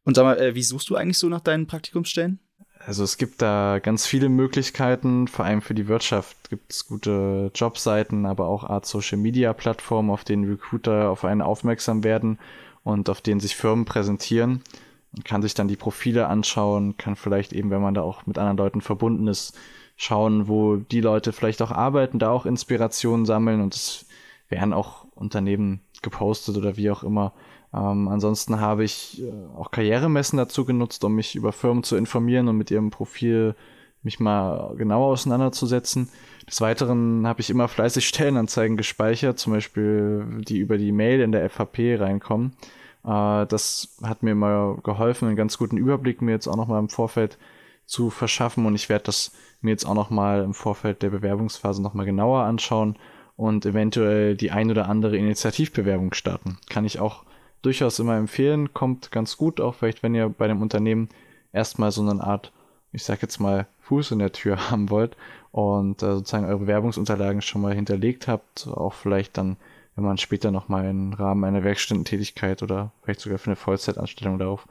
Und 0.05 0.15
sag 0.15 0.23
mal, 0.23 0.39
äh, 0.39 0.55
wie 0.55 0.63
suchst 0.63 0.89
du 0.89 0.95
eigentlich 0.95 1.19
so 1.19 1.29
nach 1.29 1.41
deinen 1.41 1.67
Praktikumsstellen? 1.67 2.39
Also 2.79 3.03
es 3.03 3.17
gibt 3.17 3.41
da 3.41 3.79
ganz 3.79 4.07
viele 4.07 4.29
Möglichkeiten, 4.29 5.27
vor 5.27 5.45
allem 5.45 5.61
für 5.61 5.75
die 5.75 5.87
Wirtschaft 5.87 6.49
gibt 6.49 6.71
es 6.71 6.87
gute 6.87 7.51
Jobseiten, 7.53 8.25
aber 8.25 8.47
auch 8.47 8.63
Art 8.63 8.85
Social 8.85 9.17
Media 9.17 9.53
Plattformen, 9.53 10.09
auf 10.09 10.23
denen 10.23 10.49
Recruiter 10.49 11.09
auf 11.09 11.25
einen 11.25 11.41
aufmerksam 11.41 12.03
werden 12.03 12.39
und 12.83 13.09
auf 13.09 13.21
denen 13.21 13.41
sich 13.41 13.55
Firmen 13.55 13.85
präsentieren. 13.85 14.63
Man 15.11 15.23
kann 15.23 15.41
sich 15.41 15.53
dann 15.53 15.67
die 15.67 15.75
Profile 15.75 16.27
anschauen, 16.27 16.97
kann 16.97 17.15
vielleicht 17.15 17.53
eben, 17.53 17.71
wenn 17.71 17.81
man 17.81 17.94
da 17.94 18.01
auch 18.01 18.25
mit 18.25 18.38
anderen 18.38 18.57
Leuten 18.57 18.81
verbunden 18.81 19.27
ist, 19.27 19.57
schauen, 19.95 20.47
wo 20.47 20.77
die 20.77 21.01
Leute 21.01 21.33
vielleicht 21.33 21.61
auch 21.61 21.71
arbeiten, 21.71 22.19
da 22.19 22.29
auch 22.29 22.45
Inspirationen 22.45 23.25
sammeln 23.25 23.61
und 23.61 23.75
es 23.75 24.06
werden 24.47 24.73
auch 24.73 25.06
Unternehmen 25.15 25.81
gepostet 26.01 26.57
oder 26.57 26.77
wie 26.77 26.89
auch 26.89 27.03
immer. 27.03 27.33
Ähm, 27.73 28.07
ansonsten 28.07 28.59
habe 28.59 28.83
ich 28.83 29.21
äh, 29.21 29.31
auch 29.56 29.71
Karrieremessen 29.71 30.37
dazu 30.37 30.66
genutzt, 30.66 31.04
um 31.04 31.16
mich 31.16 31.35
über 31.35 31.51
Firmen 31.51 31.83
zu 31.83 31.95
informieren 31.95 32.47
und 32.47 32.57
mit 32.57 32.71
ihrem 32.71 32.89
Profil 32.89 33.56
mich 34.01 34.19
mal 34.19 34.75
genauer 34.78 35.07
auseinanderzusetzen. 35.07 36.09
Des 36.47 36.61
Weiteren 36.61 37.28
habe 37.28 37.42
ich 37.42 37.49
immer 37.49 37.68
fleißig 37.68 38.07
Stellenanzeigen 38.07 38.78
gespeichert, 38.78 39.37
zum 39.37 39.54
Beispiel 39.54 40.25
die 40.47 40.57
über 40.57 40.78
die 40.78 40.92
Mail 40.92 41.21
in 41.21 41.31
der 41.31 41.47
FHP 41.49 41.99
reinkommen. 41.99 42.54
Äh, 43.03 43.45
das 43.45 43.97
hat 44.03 44.23
mir 44.23 44.35
mal 44.35 44.77
geholfen, 44.83 45.27
einen 45.27 45.37
ganz 45.37 45.57
guten 45.57 45.77
Überblick 45.77 46.21
mir 46.21 46.31
jetzt 46.31 46.47
auch 46.47 46.56
nochmal 46.56 46.79
im 46.79 46.89
Vorfeld 46.89 47.37
zu 47.85 48.09
verschaffen 48.09 48.65
und 48.65 48.75
ich 48.75 48.87
werde 48.87 49.06
das 49.06 49.31
mir 49.61 49.71
jetzt 49.71 49.85
auch 49.85 49.95
nochmal 49.95 50.44
im 50.44 50.53
Vorfeld 50.53 51.01
der 51.01 51.09
Bewerbungsphase 51.09 51.81
nochmal 51.81 52.06
genauer 52.06 52.44
anschauen 52.44 52.97
und 53.35 53.65
eventuell 53.65 54.35
die 54.35 54.51
ein 54.51 54.69
oder 54.69 54.87
andere 54.87 55.18
Initiativbewerbung 55.18 56.13
starten. 56.13 56.57
Kann 56.69 56.85
ich 56.85 56.99
auch 56.99 57.23
durchaus 57.61 57.99
immer 57.99 58.15
empfehlen, 58.15 58.73
kommt 58.73 59.11
ganz 59.11 59.37
gut, 59.37 59.59
auch 59.59 59.75
vielleicht 59.75 60.03
wenn 60.03 60.15
ihr 60.15 60.29
bei 60.29 60.47
dem 60.47 60.61
Unternehmen 60.61 61.09
erstmal 61.51 61.91
so 61.91 62.07
eine 62.07 62.23
Art, 62.23 62.51
ich 62.91 63.03
sag 63.03 63.21
jetzt 63.21 63.39
mal, 63.39 63.68
Fuß 63.81 64.11
in 64.11 64.19
der 64.19 64.31
Tür 64.31 64.57
haben 64.69 64.89
wollt 64.89 65.18
und 65.51 66.03
äh, 66.03 66.13
sozusagen 66.13 66.45
eure 66.45 66.59
Bewerbungsunterlagen 66.59 67.41
schon 67.41 67.61
mal 67.61 67.73
hinterlegt 67.73 68.27
habt, 68.27 68.68
auch 68.68 68.94
vielleicht 68.94 69.37
dann 69.37 69.57
wenn 69.99 70.07
man 70.07 70.18
später 70.18 70.49
nochmal 70.49 70.85
im 70.85 71.11
Rahmen 71.11 71.44
einer 71.44 71.65
Werkstudententätigkeit 71.65 72.63
oder 72.63 72.94
vielleicht 73.03 73.19
sogar 73.19 73.37
für 73.37 73.47
eine 73.47 73.57
Vollzeitanstellung 73.57 74.39
darauf 74.39 74.65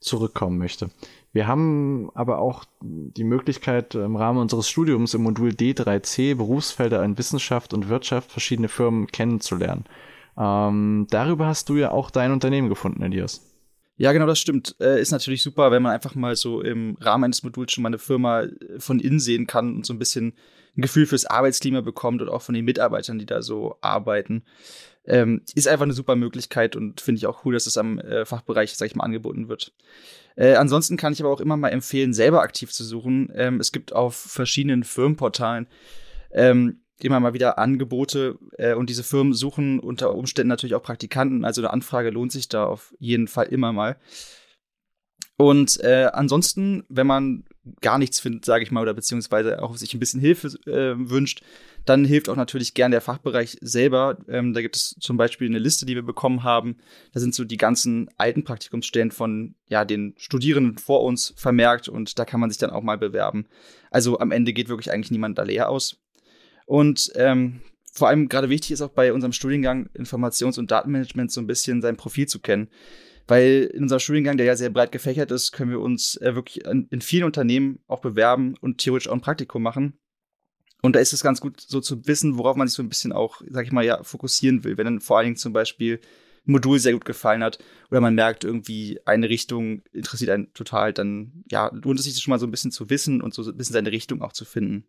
zurückkommen 0.00 0.58
möchte. 0.58 0.90
Wir 1.32 1.46
haben 1.46 2.10
aber 2.14 2.38
auch 2.38 2.64
die 2.80 3.22
Möglichkeit, 3.22 3.94
im 3.94 4.16
Rahmen 4.16 4.40
unseres 4.40 4.68
Studiums 4.68 5.14
im 5.14 5.22
Modul 5.22 5.50
D3C 5.50 6.34
Berufsfelder 6.34 7.04
in 7.04 7.16
Wissenschaft 7.16 7.72
und 7.72 7.88
Wirtschaft 7.88 8.32
verschiedene 8.32 8.66
Firmen 8.66 9.06
kennenzulernen. 9.06 9.84
Ähm, 10.36 11.06
darüber 11.10 11.46
hast 11.46 11.68
du 11.68 11.76
ja 11.76 11.92
auch 11.92 12.10
dein 12.10 12.32
Unternehmen 12.32 12.68
gefunden, 12.68 13.04
Elias. 13.04 13.51
Ja, 14.02 14.10
genau, 14.10 14.26
das 14.26 14.40
stimmt. 14.40 14.74
Äh, 14.80 15.00
ist 15.00 15.12
natürlich 15.12 15.44
super, 15.44 15.70
wenn 15.70 15.80
man 15.80 15.92
einfach 15.92 16.16
mal 16.16 16.34
so 16.34 16.60
im 16.60 16.96
Rahmen 17.00 17.22
eines 17.22 17.44
Moduls 17.44 17.70
schon 17.70 17.82
mal 17.82 17.90
eine 17.90 18.00
Firma 18.00 18.48
von 18.78 18.98
innen 18.98 19.20
sehen 19.20 19.46
kann 19.46 19.76
und 19.76 19.86
so 19.86 19.92
ein 19.92 20.00
bisschen 20.00 20.34
ein 20.76 20.82
Gefühl 20.82 21.06
fürs 21.06 21.24
Arbeitsklima 21.24 21.82
bekommt 21.82 22.20
und 22.20 22.28
auch 22.28 22.42
von 22.42 22.56
den 22.56 22.64
Mitarbeitern, 22.64 23.20
die 23.20 23.26
da 23.26 23.42
so 23.42 23.76
arbeiten. 23.80 24.42
Ähm, 25.04 25.42
ist 25.54 25.68
einfach 25.68 25.84
eine 25.84 25.92
super 25.92 26.16
Möglichkeit 26.16 26.74
und 26.74 27.00
finde 27.00 27.20
ich 27.20 27.26
auch 27.28 27.44
cool, 27.44 27.54
dass 27.54 27.68
es 27.68 27.76
am 27.76 28.00
äh, 28.00 28.24
Fachbereich, 28.24 28.76
sag 28.76 28.86
ich 28.86 28.96
mal, 28.96 29.04
angeboten 29.04 29.48
wird. 29.48 29.72
Äh, 30.34 30.54
ansonsten 30.54 30.96
kann 30.96 31.12
ich 31.12 31.20
aber 31.20 31.30
auch 31.30 31.40
immer 31.40 31.56
mal 31.56 31.68
empfehlen, 31.68 32.12
selber 32.12 32.42
aktiv 32.42 32.72
zu 32.72 32.82
suchen. 32.82 33.30
Ähm, 33.36 33.60
es 33.60 33.70
gibt 33.70 33.92
auf 33.92 34.16
verschiedenen 34.16 34.82
Firmenportalen 34.82 35.68
ähm, 36.32 36.81
immer 37.04 37.20
mal 37.20 37.34
wieder 37.34 37.58
Angebote 37.58 38.38
äh, 38.58 38.74
und 38.74 38.90
diese 38.90 39.02
Firmen 39.02 39.34
suchen 39.34 39.80
unter 39.80 40.14
Umständen 40.14 40.48
natürlich 40.48 40.74
auch 40.74 40.82
Praktikanten. 40.82 41.44
Also 41.44 41.60
eine 41.60 41.70
Anfrage 41.70 42.10
lohnt 42.10 42.32
sich 42.32 42.48
da 42.48 42.64
auf 42.64 42.94
jeden 42.98 43.28
Fall 43.28 43.46
immer 43.46 43.72
mal. 43.72 43.96
Und 45.36 45.80
äh, 45.80 46.08
ansonsten, 46.12 46.84
wenn 46.88 47.06
man 47.06 47.44
gar 47.80 47.98
nichts 47.98 48.20
findet, 48.20 48.44
sage 48.44 48.62
ich 48.64 48.70
mal, 48.70 48.82
oder 48.82 48.94
beziehungsweise 48.94 49.62
auch 49.62 49.76
sich 49.76 49.94
ein 49.94 50.00
bisschen 50.00 50.20
Hilfe 50.20 50.48
äh, 50.66 50.94
wünscht, 50.96 51.42
dann 51.84 52.04
hilft 52.04 52.28
auch 52.28 52.36
natürlich 52.36 52.74
gern 52.74 52.92
der 52.92 53.00
Fachbereich 53.00 53.58
selber. 53.60 54.18
Ähm, 54.28 54.52
da 54.52 54.62
gibt 54.62 54.76
es 54.76 54.96
zum 55.00 55.16
Beispiel 55.16 55.48
eine 55.48 55.58
Liste, 55.58 55.86
die 55.86 55.94
wir 55.94 56.02
bekommen 56.02 56.44
haben. 56.44 56.76
Da 57.12 57.20
sind 57.20 57.34
so 57.34 57.44
die 57.44 57.56
ganzen 57.56 58.08
alten 58.18 58.44
Praktikumsstellen 58.44 59.10
von 59.10 59.54
ja, 59.66 59.84
den 59.84 60.14
Studierenden 60.16 60.78
vor 60.78 61.02
uns 61.02 61.34
vermerkt 61.36 61.88
und 61.88 62.18
da 62.18 62.24
kann 62.24 62.40
man 62.40 62.50
sich 62.50 62.58
dann 62.58 62.70
auch 62.70 62.82
mal 62.82 62.98
bewerben. 62.98 63.46
Also 63.90 64.18
am 64.20 64.30
Ende 64.30 64.52
geht 64.52 64.68
wirklich 64.68 64.92
eigentlich 64.92 65.10
niemand 65.10 65.38
da 65.38 65.42
leer 65.42 65.68
aus. 65.68 66.01
Und 66.72 67.12
ähm, 67.16 67.60
vor 67.92 68.08
allem 68.08 68.30
gerade 68.30 68.48
wichtig 68.48 68.70
ist 68.70 68.80
auch 68.80 68.94
bei 68.94 69.12
unserem 69.12 69.34
Studiengang 69.34 69.90
Informations- 69.92 70.58
und 70.58 70.70
Datenmanagement 70.70 71.30
so 71.30 71.42
ein 71.42 71.46
bisschen 71.46 71.82
sein 71.82 71.98
Profil 71.98 72.26
zu 72.26 72.40
kennen. 72.40 72.70
Weil 73.26 73.70
in 73.74 73.82
unserem 73.82 74.00
Studiengang, 74.00 74.38
der 74.38 74.46
ja 74.46 74.56
sehr 74.56 74.70
breit 74.70 74.90
gefächert 74.90 75.30
ist, 75.32 75.52
können 75.52 75.70
wir 75.70 75.80
uns 75.80 76.16
äh, 76.22 76.34
wirklich 76.34 76.64
in, 76.64 76.88
in 76.88 77.02
vielen 77.02 77.24
Unternehmen 77.24 77.80
auch 77.88 78.00
bewerben 78.00 78.54
und 78.62 78.78
theoretisch 78.78 79.08
auch 79.08 79.12
ein 79.12 79.20
Praktikum 79.20 79.62
machen. 79.62 79.98
Und 80.80 80.96
da 80.96 81.00
ist 81.00 81.12
es 81.12 81.22
ganz 81.22 81.42
gut, 81.42 81.60
so 81.60 81.82
zu 81.82 82.06
wissen, 82.06 82.38
worauf 82.38 82.56
man 82.56 82.68
sich 82.68 82.76
so 82.76 82.82
ein 82.82 82.88
bisschen 82.88 83.12
auch, 83.12 83.42
sag 83.50 83.66
ich 83.66 83.72
mal, 83.72 83.84
ja, 83.84 84.02
fokussieren 84.02 84.64
will. 84.64 84.78
Wenn 84.78 84.86
dann 84.86 85.00
vor 85.00 85.18
allen 85.18 85.26
Dingen 85.26 85.36
zum 85.36 85.52
Beispiel 85.52 86.00
ein 86.46 86.52
Modul 86.52 86.78
sehr 86.78 86.94
gut 86.94 87.04
gefallen 87.04 87.44
hat 87.44 87.58
oder 87.90 88.00
man 88.00 88.14
merkt 88.14 88.44
irgendwie 88.44 88.98
eine 89.04 89.28
Richtung 89.28 89.82
interessiert 89.92 90.30
einen 90.30 90.54
total, 90.54 90.94
dann 90.94 91.44
ja, 91.50 91.70
lohnt 91.70 91.98
es 91.98 92.06
sich 92.06 92.18
schon 92.18 92.32
mal 92.32 92.38
so 92.38 92.46
ein 92.46 92.50
bisschen 92.50 92.72
zu 92.72 92.88
wissen 92.88 93.20
und 93.20 93.34
so 93.34 93.42
ein 93.42 93.58
bisschen 93.58 93.74
seine 93.74 93.92
Richtung 93.92 94.22
auch 94.22 94.32
zu 94.32 94.46
finden. 94.46 94.86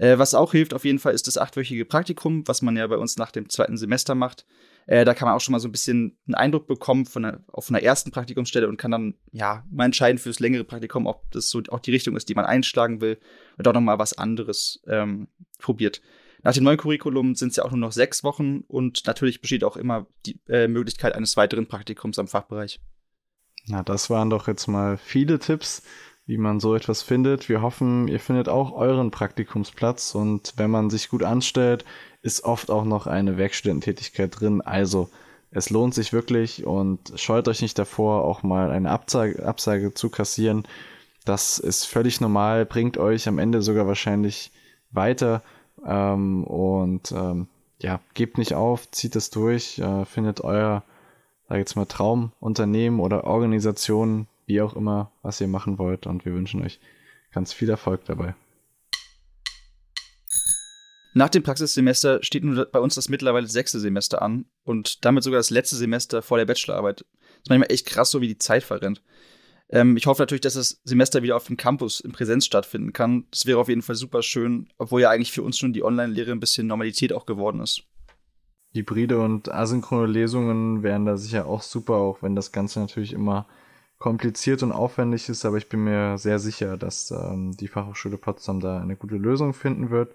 Äh, 0.00 0.18
was 0.18 0.34
auch 0.34 0.52
hilft 0.52 0.72
auf 0.72 0.86
jeden 0.86 0.98
Fall 0.98 1.12
ist 1.12 1.26
das 1.26 1.36
achtwöchige 1.36 1.84
Praktikum, 1.84 2.48
was 2.48 2.62
man 2.62 2.74
ja 2.74 2.86
bei 2.86 2.96
uns 2.96 3.18
nach 3.18 3.30
dem 3.30 3.50
zweiten 3.50 3.76
Semester 3.76 4.14
macht. 4.14 4.46
Äh, 4.86 5.04
da 5.04 5.12
kann 5.12 5.28
man 5.28 5.36
auch 5.36 5.42
schon 5.42 5.52
mal 5.52 5.60
so 5.60 5.68
ein 5.68 5.72
bisschen 5.72 6.16
einen 6.26 6.36
Eindruck 6.36 6.66
bekommen 6.66 7.04
von 7.04 7.22
einer, 7.22 7.40
auf 7.48 7.68
einer 7.68 7.82
ersten 7.82 8.10
Praktikumsstelle 8.10 8.66
und 8.66 8.78
kann 8.78 8.92
dann 8.92 9.14
ja 9.30 9.62
mal 9.70 9.84
entscheiden 9.84 10.16
für 10.16 10.30
das 10.30 10.40
längere 10.40 10.64
Praktikum, 10.64 11.06
ob 11.06 11.30
das 11.32 11.50
so 11.50 11.60
auch 11.68 11.80
die 11.80 11.90
Richtung 11.90 12.16
ist, 12.16 12.30
die 12.30 12.34
man 12.34 12.46
einschlagen 12.46 13.02
will 13.02 13.18
und 13.58 13.68
auch 13.68 13.74
noch 13.74 13.82
mal 13.82 13.98
was 13.98 14.16
anderes 14.16 14.82
ähm, 14.86 15.28
probiert. 15.58 16.00
Nach 16.42 16.54
dem 16.54 16.64
neuen 16.64 16.78
Curriculum 16.78 17.34
sind 17.34 17.50
es 17.50 17.56
ja 17.56 17.66
auch 17.66 17.70
nur 17.70 17.80
noch 17.80 17.92
sechs 17.92 18.24
Wochen 18.24 18.60
und 18.68 19.06
natürlich 19.06 19.42
besteht 19.42 19.64
auch 19.64 19.76
immer 19.76 20.06
die 20.24 20.40
äh, 20.48 20.66
Möglichkeit 20.66 21.14
eines 21.14 21.36
weiteren 21.36 21.66
Praktikums 21.66 22.18
am 22.18 22.26
Fachbereich. 22.26 22.80
Na, 23.66 23.82
das 23.82 24.08
waren 24.08 24.30
doch 24.30 24.48
jetzt 24.48 24.66
mal 24.66 24.96
viele 24.96 25.38
Tipps 25.38 25.82
wie 26.30 26.38
man 26.38 26.60
so 26.60 26.76
etwas 26.76 27.02
findet. 27.02 27.48
Wir 27.48 27.60
hoffen, 27.60 28.06
ihr 28.06 28.20
findet 28.20 28.48
auch 28.48 28.70
euren 28.70 29.10
Praktikumsplatz 29.10 30.14
und 30.14 30.52
wenn 30.56 30.70
man 30.70 30.88
sich 30.88 31.08
gut 31.08 31.24
anstellt, 31.24 31.84
ist 32.22 32.44
oft 32.44 32.70
auch 32.70 32.84
noch 32.84 33.08
eine 33.08 33.36
Werkstudententätigkeit 33.36 34.38
drin. 34.38 34.60
Also 34.60 35.10
es 35.50 35.70
lohnt 35.70 35.92
sich 35.92 36.12
wirklich 36.12 36.64
und 36.64 37.14
scheut 37.16 37.48
euch 37.48 37.62
nicht 37.62 37.76
davor, 37.80 38.22
auch 38.22 38.44
mal 38.44 38.70
eine 38.70 38.90
Absage, 38.90 39.44
Absage 39.44 39.92
zu 39.92 40.08
kassieren. 40.08 40.68
Das 41.24 41.58
ist 41.58 41.86
völlig 41.86 42.20
normal, 42.20 42.64
bringt 42.64 42.96
euch 42.96 43.26
am 43.26 43.40
Ende 43.40 43.60
sogar 43.60 43.88
wahrscheinlich 43.88 44.52
weiter 44.92 45.42
ähm, 45.84 46.44
und 46.44 47.10
ähm, 47.10 47.48
ja, 47.80 47.98
gebt 48.14 48.38
nicht 48.38 48.54
auf, 48.54 48.88
zieht 48.92 49.16
es 49.16 49.30
durch, 49.30 49.80
äh, 49.80 50.04
findet 50.04 50.42
euer, 50.42 50.84
sag 51.48 51.58
jetzt 51.58 51.74
mal, 51.74 51.86
Traumunternehmen 51.86 53.00
oder 53.00 53.24
Organisation, 53.24 54.28
wie 54.50 54.60
auch 54.60 54.74
immer, 54.74 55.12
was 55.22 55.40
ihr 55.40 55.48
machen 55.48 55.78
wollt. 55.78 56.06
Und 56.06 56.24
wir 56.24 56.34
wünschen 56.34 56.62
euch 56.62 56.80
ganz 57.32 57.52
viel 57.52 57.70
Erfolg 57.70 58.04
dabei. 58.04 58.34
Nach 61.14 61.28
dem 61.28 61.42
Praxissemester 61.42 62.22
steht 62.22 62.44
nun 62.44 62.66
bei 62.70 62.78
uns 62.78 62.94
das 62.96 63.08
mittlerweile 63.08 63.46
sechste 63.46 63.80
Semester 63.80 64.22
an 64.22 64.44
und 64.64 65.04
damit 65.04 65.24
sogar 65.24 65.38
das 65.38 65.50
letzte 65.50 65.76
Semester 65.76 66.22
vor 66.22 66.38
der 66.38 66.46
Bachelorarbeit. 66.46 67.00
Das 67.00 67.42
ist 67.44 67.48
manchmal 67.48 67.72
echt 67.72 67.86
krass, 67.86 68.10
so 68.10 68.20
wie 68.20 68.28
die 68.28 68.38
Zeit 68.38 68.62
verrennt. 68.62 69.02
Ähm, 69.70 69.96
ich 69.96 70.06
hoffe 70.06 70.22
natürlich, 70.22 70.40
dass 70.40 70.54
das 70.54 70.80
Semester 70.84 71.22
wieder 71.22 71.36
auf 71.36 71.46
dem 71.46 71.56
Campus 71.56 72.00
in 72.00 72.12
Präsenz 72.12 72.46
stattfinden 72.46 72.92
kann. 72.92 73.26
Das 73.30 73.46
wäre 73.46 73.58
auf 73.58 73.68
jeden 73.68 73.82
Fall 73.82 73.96
super 73.96 74.22
schön, 74.22 74.68
obwohl 74.78 75.00
ja 75.00 75.10
eigentlich 75.10 75.32
für 75.32 75.42
uns 75.42 75.58
schon 75.58 75.72
die 75.72 75.84
Online-Lehre 75.84 76.32
ein 76.32 76.40
bisschen 76.40 76.66
Normalität 76.66 77.12
auch 77.12 77.26
geworden 77.26 77.60
ist. 77.60 77.82
Hybride 78.72 79.18
und 79.18 79.48
asynchrone 79.48 80.06
Lesungen 80.06 80.84
wären 80.84 81.06
da 81.06 81.16
sicher 81.16 81.46
auch 81.46 81.62
super, 81.62 81.94
auch 81.94 82.22
wenn 82.22 82.36
das 82.36 82.52
Ganze 82.52 82.78
natürlich 82.78 83.12
immer 83.12 83.46
kompliziert 84.00 84.62
und 84.62 84.72
aufwendig 84.72 85.28
ist, 85.28 85.44
aber 85.44 85.58
ich 85.58 85.68
bin 85.68 85.84
mir 85.84 86.16
sehr 86.16 86.38
sicher, 86.38 86.76
dass 86.78 87.10
ähm, 87.10 87.54
die 87.56 87.68
Fachhochschule 87.68 88.16
Potsdam 88.16 88.58
da 88.58 88.80
eine 88.80 88.96
gute 88.96 89.16
Lösung 89.16 89.52
finden 89.52 89.90
wird, 89.90 90.14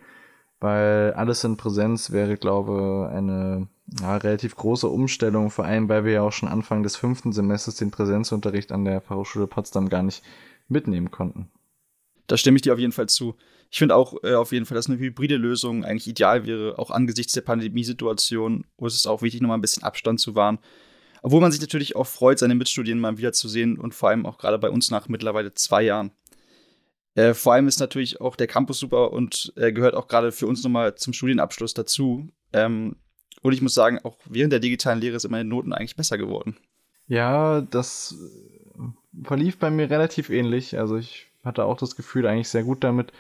weil 0.59 1.13
alles 1.13 1.43
in 1.43 1.55
Präsenz 1.55 2.11
wäre, 2.11 2.35
glaube 2.35 3.11
eine 3.13 3.67
ja, 4.01 4.17
relativ 4.17 4.55
große 4.55 4.87
Umstellung, 4.87 5.51
vor 5.51 5.65
allem 5.65 5.87
weil 5.87 6.03
wir 6.03 6.13
ja 6.13 6.21
auch 6.23 6.31
schon 6.31 6.49
Anfang 6.49 6.81
des 6.81 6.95
fünften 6.95 7.31
Semesters 7.31 7.75
den 7.75 7.91
Präsenzunterricht 7.91 8.71
an 8.71 8.85
der 8.85 9.01
Fachhochschule 9.01 9.45
Potsdam 9.45 9.87
gar 9.87 10.01
nicht 10.01 10.23
mitnehmen 10.67 11.11
konnten. 11.11 11.51
Da 12.25 12.37
stimme 12.37 12.55
ich 12.55 12.63
dir 12.63 12.73
auf 12.73 12.79
jeden 12.79 12.91
Fall 12.91 13.07
zu. 13.07 13.35
Ich 13.69 13.77
finde 13.77 13.95
auch 13.95 14.15
äh, 14.23 14.33
auf 14.33 14.51
jeden 14.51 14.65
Fall, 14.65 14.75
dass 14.75 14.89
eine 14.89 14.97
hybride 14.97 15.37
Lösung 15.37 15.85
eigentlich 15.85 16.07
ideal 16.07 16.47
wäre, 16.47 16.79
auch 16.79 16.89
angesichts 16.89 17.33
der 17.33 17.41
Pandemiesituation, 17.41 18.65
wo 18.77 18.87
es 18.87 18.95
ist 18.95 19.05
auch 19.05 19.21
wichtig, 19.21 19.41
nochmal 19.41 19.59
ein 19.59 19.61
bisschen 19.61 19.83
Abstand 19.83 20.19
zu 20.19 20.33
wahren 20.33 20.57
obwohl 21.25 21.41
man 21.41 21.51
sich 21.51 21.59
natürlich 21.59 21.95
auch 21.95 22.05
freut, 22.05 22.37
seine 22.37 22.53
Mitstudien 22.53 22.99
mal 22.99 23.17
wiederzusehen 23.17 23.79
und 23.79 23.95
vor 23.95 24.09
allem 24.09 24.27
auch 24.27 24.37
gerade 24.37 24.59
bei 24.59 24.69
uns 24.69 24.91
nach 24.91 25.07
mittlerweile 25.09 25.55
zwei 25.55 25.81
Jahren. 25.81 26.11
Äh, 27.15 27.33
vor 27.33 27.53
allem 27.53 27.67
ist 27.67 27.79
natürlich 27.79 28.21
auch 28.21 28.35
der 28.35 28.45
Campus 28.45 28.77
super 28.77 29.11
und 29.11 29.51
äh, 29.55 29.71
gehört 29.71 29.95
auch 29.95 30.07
gerade 30.07 30.31
für 30.31 30.45
uns 30.45 30.63
nochmal 30.63 30.93
zum 30.93 31.13
Studienabschluss 31.13 31.73
dazu. 31.73 32.29
Ähm, 32.53 32.97
und 33.41 33.53
ich 33.53 33.63
muss 33.63 33.73
sagen, 33.73 33.97
auch 34.03 34.19
während 34.25 34.53
der 34.53 34.59
digitalen 34.59 35.01
Lehre 35.01 35.19
sind 35.19 35.31
meine 35.31 35.49
Noten 35.49 35.73
eigentlich 35.73 35.95
besser 35.95 36.19
geworden. 36.19 36.57
Ja, 37.07 37.61
das 37.61 38.15
äh, 38.77 39.23
verlief 39.23 39.57
bei 39.57 39.71
mir 39.71 39.89
relativ 39.89 40.29
ähnlich. 40.29 40.77
Also 40.77 40.95
ich 40.95 41.25
hatte 41.43 41.65
auch 41.65 41.77
das 41.77 41.95
Gefühl, 41.95 42.27
eigentlich 42.27 42.49
sehr 42.49 42.63
gut 42.63 42.83
damit 42.83 43.11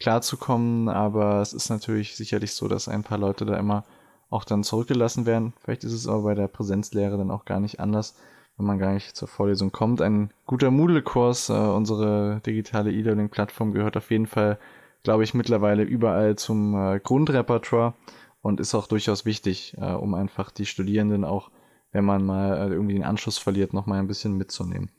klarzukommen, 0.00 0.88
aber 0.88 1.40
es 1.42 1.52
ist 1.52 1.68
natürlich 1.68 2.16
sicherlich 2.16 2.54
so, 2.54 2.66
dass 2.66 2.88
ein 2.88 3.04
paar 3.04 3.18
Leute 3.18 3.44
da 3.46 3.56
immer 3.56 3.84
auch 4.32 4.44
dann 4.44 4.64
zurückgelassen 4.64 5.26
werden. 5.26 5.52
Vielleicht 5.62 5.84
ist 5.84 5.92
es 5.92 6.08
aber 6.08 6.22
bei 6.22 6.34
der 6.34 6.48
Präsenzlehre 6.48 7.18
dann 7.18 7.30
auch 7.30 7.44
gar 7.44 7.60
nicht 7.60 7.80
anders, 7.80 8.16
wenn 8.56 8.66
man 8.66 8.78
gar 8.78 8.94
nicht 8.94 9.14
zur 9.14 9.28
Vorlesung 9.28 9.72
kommt. 9.72 10.00
Ein 10.00 10.30
guter 10.46 10.70
Moodle-Kurs, 10.70 11.50
äh, 11.50 11.52
unsere 11.52 12.40
digitale 12.46 12.92
E-Learning-Plattform 12.92 13.72
gehört 13.72 13.96
auf 13.96 14.10
jeden 14.10 14.26
Fall, 14.26 14.58
glaube 15.02 15.24
ich, 15.24 15.34
mittlerweile 15.34 15.82
überall 15.82 16.36
zum 16.36 16.74
äh, 16.74 16.98
Grundrepertoire 17.00 17.94
und 18.40 18.58
ist 18.58 18.74
auch 18.74 18.86
durchaus 18.86 19.26
wichtig, 19.26 19.76
äh, 19.78 19.92
um 19.92 20.14
einfach 20.14 20.50
die 20.50 20.66
Studierenden 20.66 21.24
auch, 21.24 21.50
wenn 21.92 22.04
man 22.04 22.24
mal 22.24 22.56
äh, 22.56 22.72
irgendwie 22.72 22.94
den 22.94 23.04
Anschluss 23.04 23.36
verliert, 23.36 23.74
noch 23.74 23.86
mal 23.86 23.98
ein 23.98 24.08
bisschen 24.08 24.38
mitzunehmen. 24.38 24.90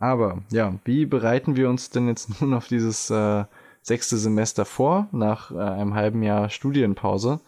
Aber 0.00 0.42
ja, 0.50 0.74
wie 0.84 1.06
bereiten 1.06 1.54
wir 1.54 1.70
uns 1.70 1.90
denn 1.90 2.08
jetzt 2.08 2.40
nun 2.40 2.54
auf 2.54 2.66
dieses 2.66 3.08
äh, 3.08 3.44
sechste 3.82 4.16
Semester 4.16 4.64
vor, 4.64 5.08
nach 5.12 5.52
äh, 5.52 5.58
einem 5.58 5.94
halben 5.94 6.24
Jahr 6.24 6.50
Studienpause? 6.50 7.38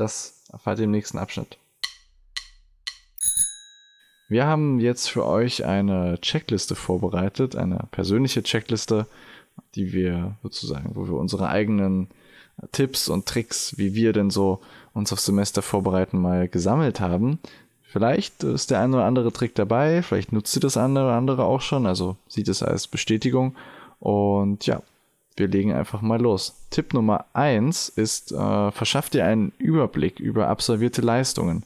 Das 0.00 0.44
erfahrt 0.50 0.78
ihr 0.78 0.86
im 0.86 0.92
nächsten 0.92 1.18
Abschnitt. 1.18 1.58
Wir 4.30 4.46
haben 4.46 4.80
jetzt 4.80 5.10
für 5.10 5.26
euch 5.26 5.66
eine 5.66 6.18
Checkliste 6.22 6.74
vorbereitet, 6.74 7.54
eine 7.54 7.86
persönliche 7.90 8.42
Checkliste, 8.42 9.06
die 9.74 9.92
wir 9.92 10.36
sozusagen, 10.42 10.96
wo 10.96 11.06
wir 11.06 11.14
unsere 11.14 11.50
eigenen 11.50 12.08
Tipps 12.72 13.08
und 13.08 13.26
Tricks, 13.26 13.76
wie 13.76 13.94
wir 13.94 14.14
denn 14.14 14.30
so 14.30 14.60
uns 14.94 15.12
auf 15.12 15.20
Semester 15.20 15.60
vorbereiten, 15.60 16.18
mal 16.18 16.48
gesammelt 16.48 17.00
haben. 17.00 17.38
Vielleicht 17.82 18.42
ist 18.42 18.70
der 18.70 18.80
eine 18.80 18.96
oder 18.96 19.04
andere 19.04 19.32
Trick 19.32 19.54
dabei, 19.54 20.02
vielleicht 20.02 20.32
nutzt 20.32 20.56
ihr 20.56 20.62
das 20.62 20.78
eine 20.78 21.00
oder 21.00 21.12
andere 21.12 21.44
auch 21.44 21.60
schon, 21.60 21.86
also 21.86 22.16
sieht 22.26 22.48
es 22.48 22.62
als 22.62 22.86
Bestätigung. 22.86 23.54
Und 23.98 24.64
ja, 24.66 24.80
wir 25.36 25.48
legen 25.48 25.72
einfach 25.72 26.02
mal 26.02 26.20
los. 26.20 26.54
Tipp 26.70 26.94
Nummer 26.94 27.26
eins 27.32 27.88
ist, 27.88 28.32
äh, 28.32 28.70
verschafft 28.70 29.14
dir 29.14 29.24
einen 29.24 29.52
Überblick 29.58 30.20
über 30.20 30.48
absolvierte 30.48 31.00
Leistungen. 31.00 31.64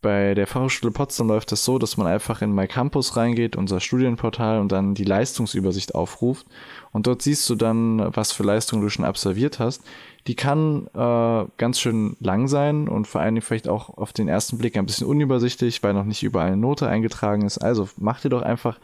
Bei 0.00 0.34
der 0.34 0.46
Fachhochschule 0.46 0.92
Potsdam 0.92 1.26
läuft 1.26 1.50
das 1.50 1.64
so, 1.64 1.76
dass 1.78 1.96
man 1.96 2.06
einfach 2.06 2.40
in 2.40 2.54
MyCampus 2.54 3.16
reingeht, 3.16 3.56
unser 3.56 3.80
Studienportal, 3.80 4.60
und 4.60 4.70
dann 4.70 4.94
die 4.94 5.04
Leistungsübersicht 5.04 5.96
aufruft. 5.96 6.46
Und 6.92 7.08
dort 7.08 7.20
siehst 7.20 7.50
du 7.50 7.56
dann, 7.56 8.14
was 8.14 8.30
für 8.30 8.44
Leistungen 8.44 8.80
du 8.80 8.90
schon 8.90 9.04
absolviert 9.04 9.58
hast. 9.58 9.82
Die 10.28 10.36
kann 10.36 10.86
äh, 10.94 11.46
ganz 11.56 11.80
schön 11.80 12.16
lang 12.20 12.46
sein 12.46 12.86
und 12.86 13.08
vor 13.08 13.22
allem 13.22 13.42
vielleicht 13.42 13.66
auch 13.66 13.96
auf 13.98 14.12
den 14.12 14.28
ersten 14.28 14.56
Blick 14.56 14.76
ein 14.76 14.86
bisschen 14.86 15.06
unübersichtlich, 15.06 15.82
weil 15.82 15.94
noch 15.94 16.04
nicht 16.04 16.22
überall 16.22 16.48
eine 16.48 16.56
Note 16.56 16.86
eingetragen 16.86 17.42
ist. 17.42 17.58
Also 17.58 17.88
mach 17.96 18.20
dir 18.20 18.28
doch 18.28 18.42
einfach 18.42 18.78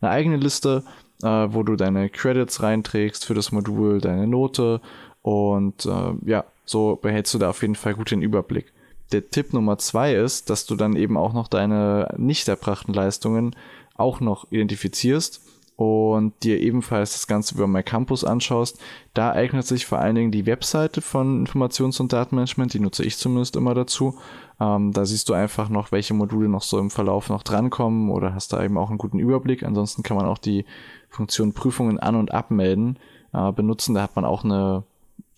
eine 0.00 0.10
eigene 0.10 0.36
Liste 0.36 0.82
äh, 1.22 1.26
wo 1.26 1.62
du 1.62 1.76
deine 1.76 2.08
Credits 2.08 2.62
reinträgst 2.62 3.24
für 3.24 3.34
das 3.34 3.52
Modul, 3.52 4.00
deine 4.00 4.26
Note 4.26 4.80
und 5.22 5.86
äh, 5.86 6.28
ja, 6.28 6.44
so 6.64 6.96
behältst 6.96 7.34
du 7.34 7.38
da 7.38 7.50
auf 7.50 7.62
jeden 7.62 7.74
Fall 7.74 7.94
gut 7.94 8.10
den 8.10 8.22
Überblick. 8.22 8.72
Der 9.12 9.30
Tipp 9.30 9.52
Nummer 9.52 9.78
zwei 9.78 10.14
ist, 10.14 10.50
dass 10.50 10.66
du 10.66 10.74
dann 10.74 10.96
eben 10.96 11.16
auch 11.16 11.32
noch 11.32 11.48
deine 11.48 12.12
nicht 12.16 12.48
erbrachten 12.48 12.92
Leistungen 12.92 13.54
auch 13.94 14.20
noch 14.20 14.50
identifizierst 14.50 15.45
und 15.76 16.42
dir 16.42 16.58
ebenfalls 16.60 17.12
das 17.12 17.26
Ganze 17.26 17.54
über 17.54 17.66
MyCampus 17.66 18.24
anschaust, 18.24 18.80
da 19.12 19.32
eignet 19.32 19.66
sich 19.66 19.84
vor 19.84 19.98
allen 19.98 20.14
Dingen 20.14 20.32
die 20.32 20.46
Webseite 20.46 21.02
von 21.02 21.46
Informations- 21.46 22.00
und 22.00 22.14
Datenmanagement, 22.14 22.72
die 22.72 22.80
nutze 22.80 23.04
ich 23.04 23.18
zumindest 23.18 23.56
immer 23.56 23.74
dazu. 23.74 24.18
Ähm, 24.58 24.92
da 24.92 25.04
siehst 25.04 25.28
du 25.28 25.34
einfach 25.34 25.68
noch, 25.68 25.92
welche 25.92 26.14
Module 26.14 26.48
noch 26.48 26.62
so 26.62 26.78
im 26.78 26.90
Verlauf 26.90 27.28
noch 27.28 27.42
drankommen 27.42 28.10
oder 28.10 28.34
hast 28.34 28.54
da 28.54 28.64
eben 28.64 28.78
auch 28.78 28.88
einen 28.88 28.96
guten 28.96 29.18
Überblick. 29.18 29.64
Ansonsten 29.64 30.02
kann 30.02 30.16
man 30.16 30.24
auch 30.24 30.38
die 30.38 30.64
Funktion 31.10 31.52
Prüfungen 31.52 32.00
an- 32.00 32.16
und 32.16 32.32
abmelden 32.32 32.98
äh, 33.34 33.52
benutzen. 33.52 33.94
Da 33.94 34.02
hat 34.02 34.16
man 34.16 34.24
auch 34.24 34.44
eine 34.44 34.82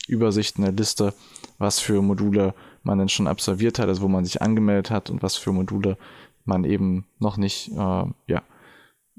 Übersicht, 0.06 0.58
eine 0.58 0.70
Liste, 0.70 1.14
was 1.58 1.80
für 1.80 2.00
Module 2.00 2.54
man 2.84 2.98
denn 2.98 3.08
schon 3.08 3.26
absolviert 3.26 3.80
hat, 3.80 3.88
also 3.88 4.02
wo 4.02 4.08
man 4.08 4.24
sich 4.24 4.40
angemeldet 4.40 4.92
hat 4.92 5.10
und 5.10 5.20
was 5.20 5.34
für 5.34 5.50
Module 5.50 5.98
man 6.44 6.62
eben 6.62 7.06
noch 7.18 7.36
nicht 7.36 7.72
äh, 7.72 8.04
ja, 8.28 8.42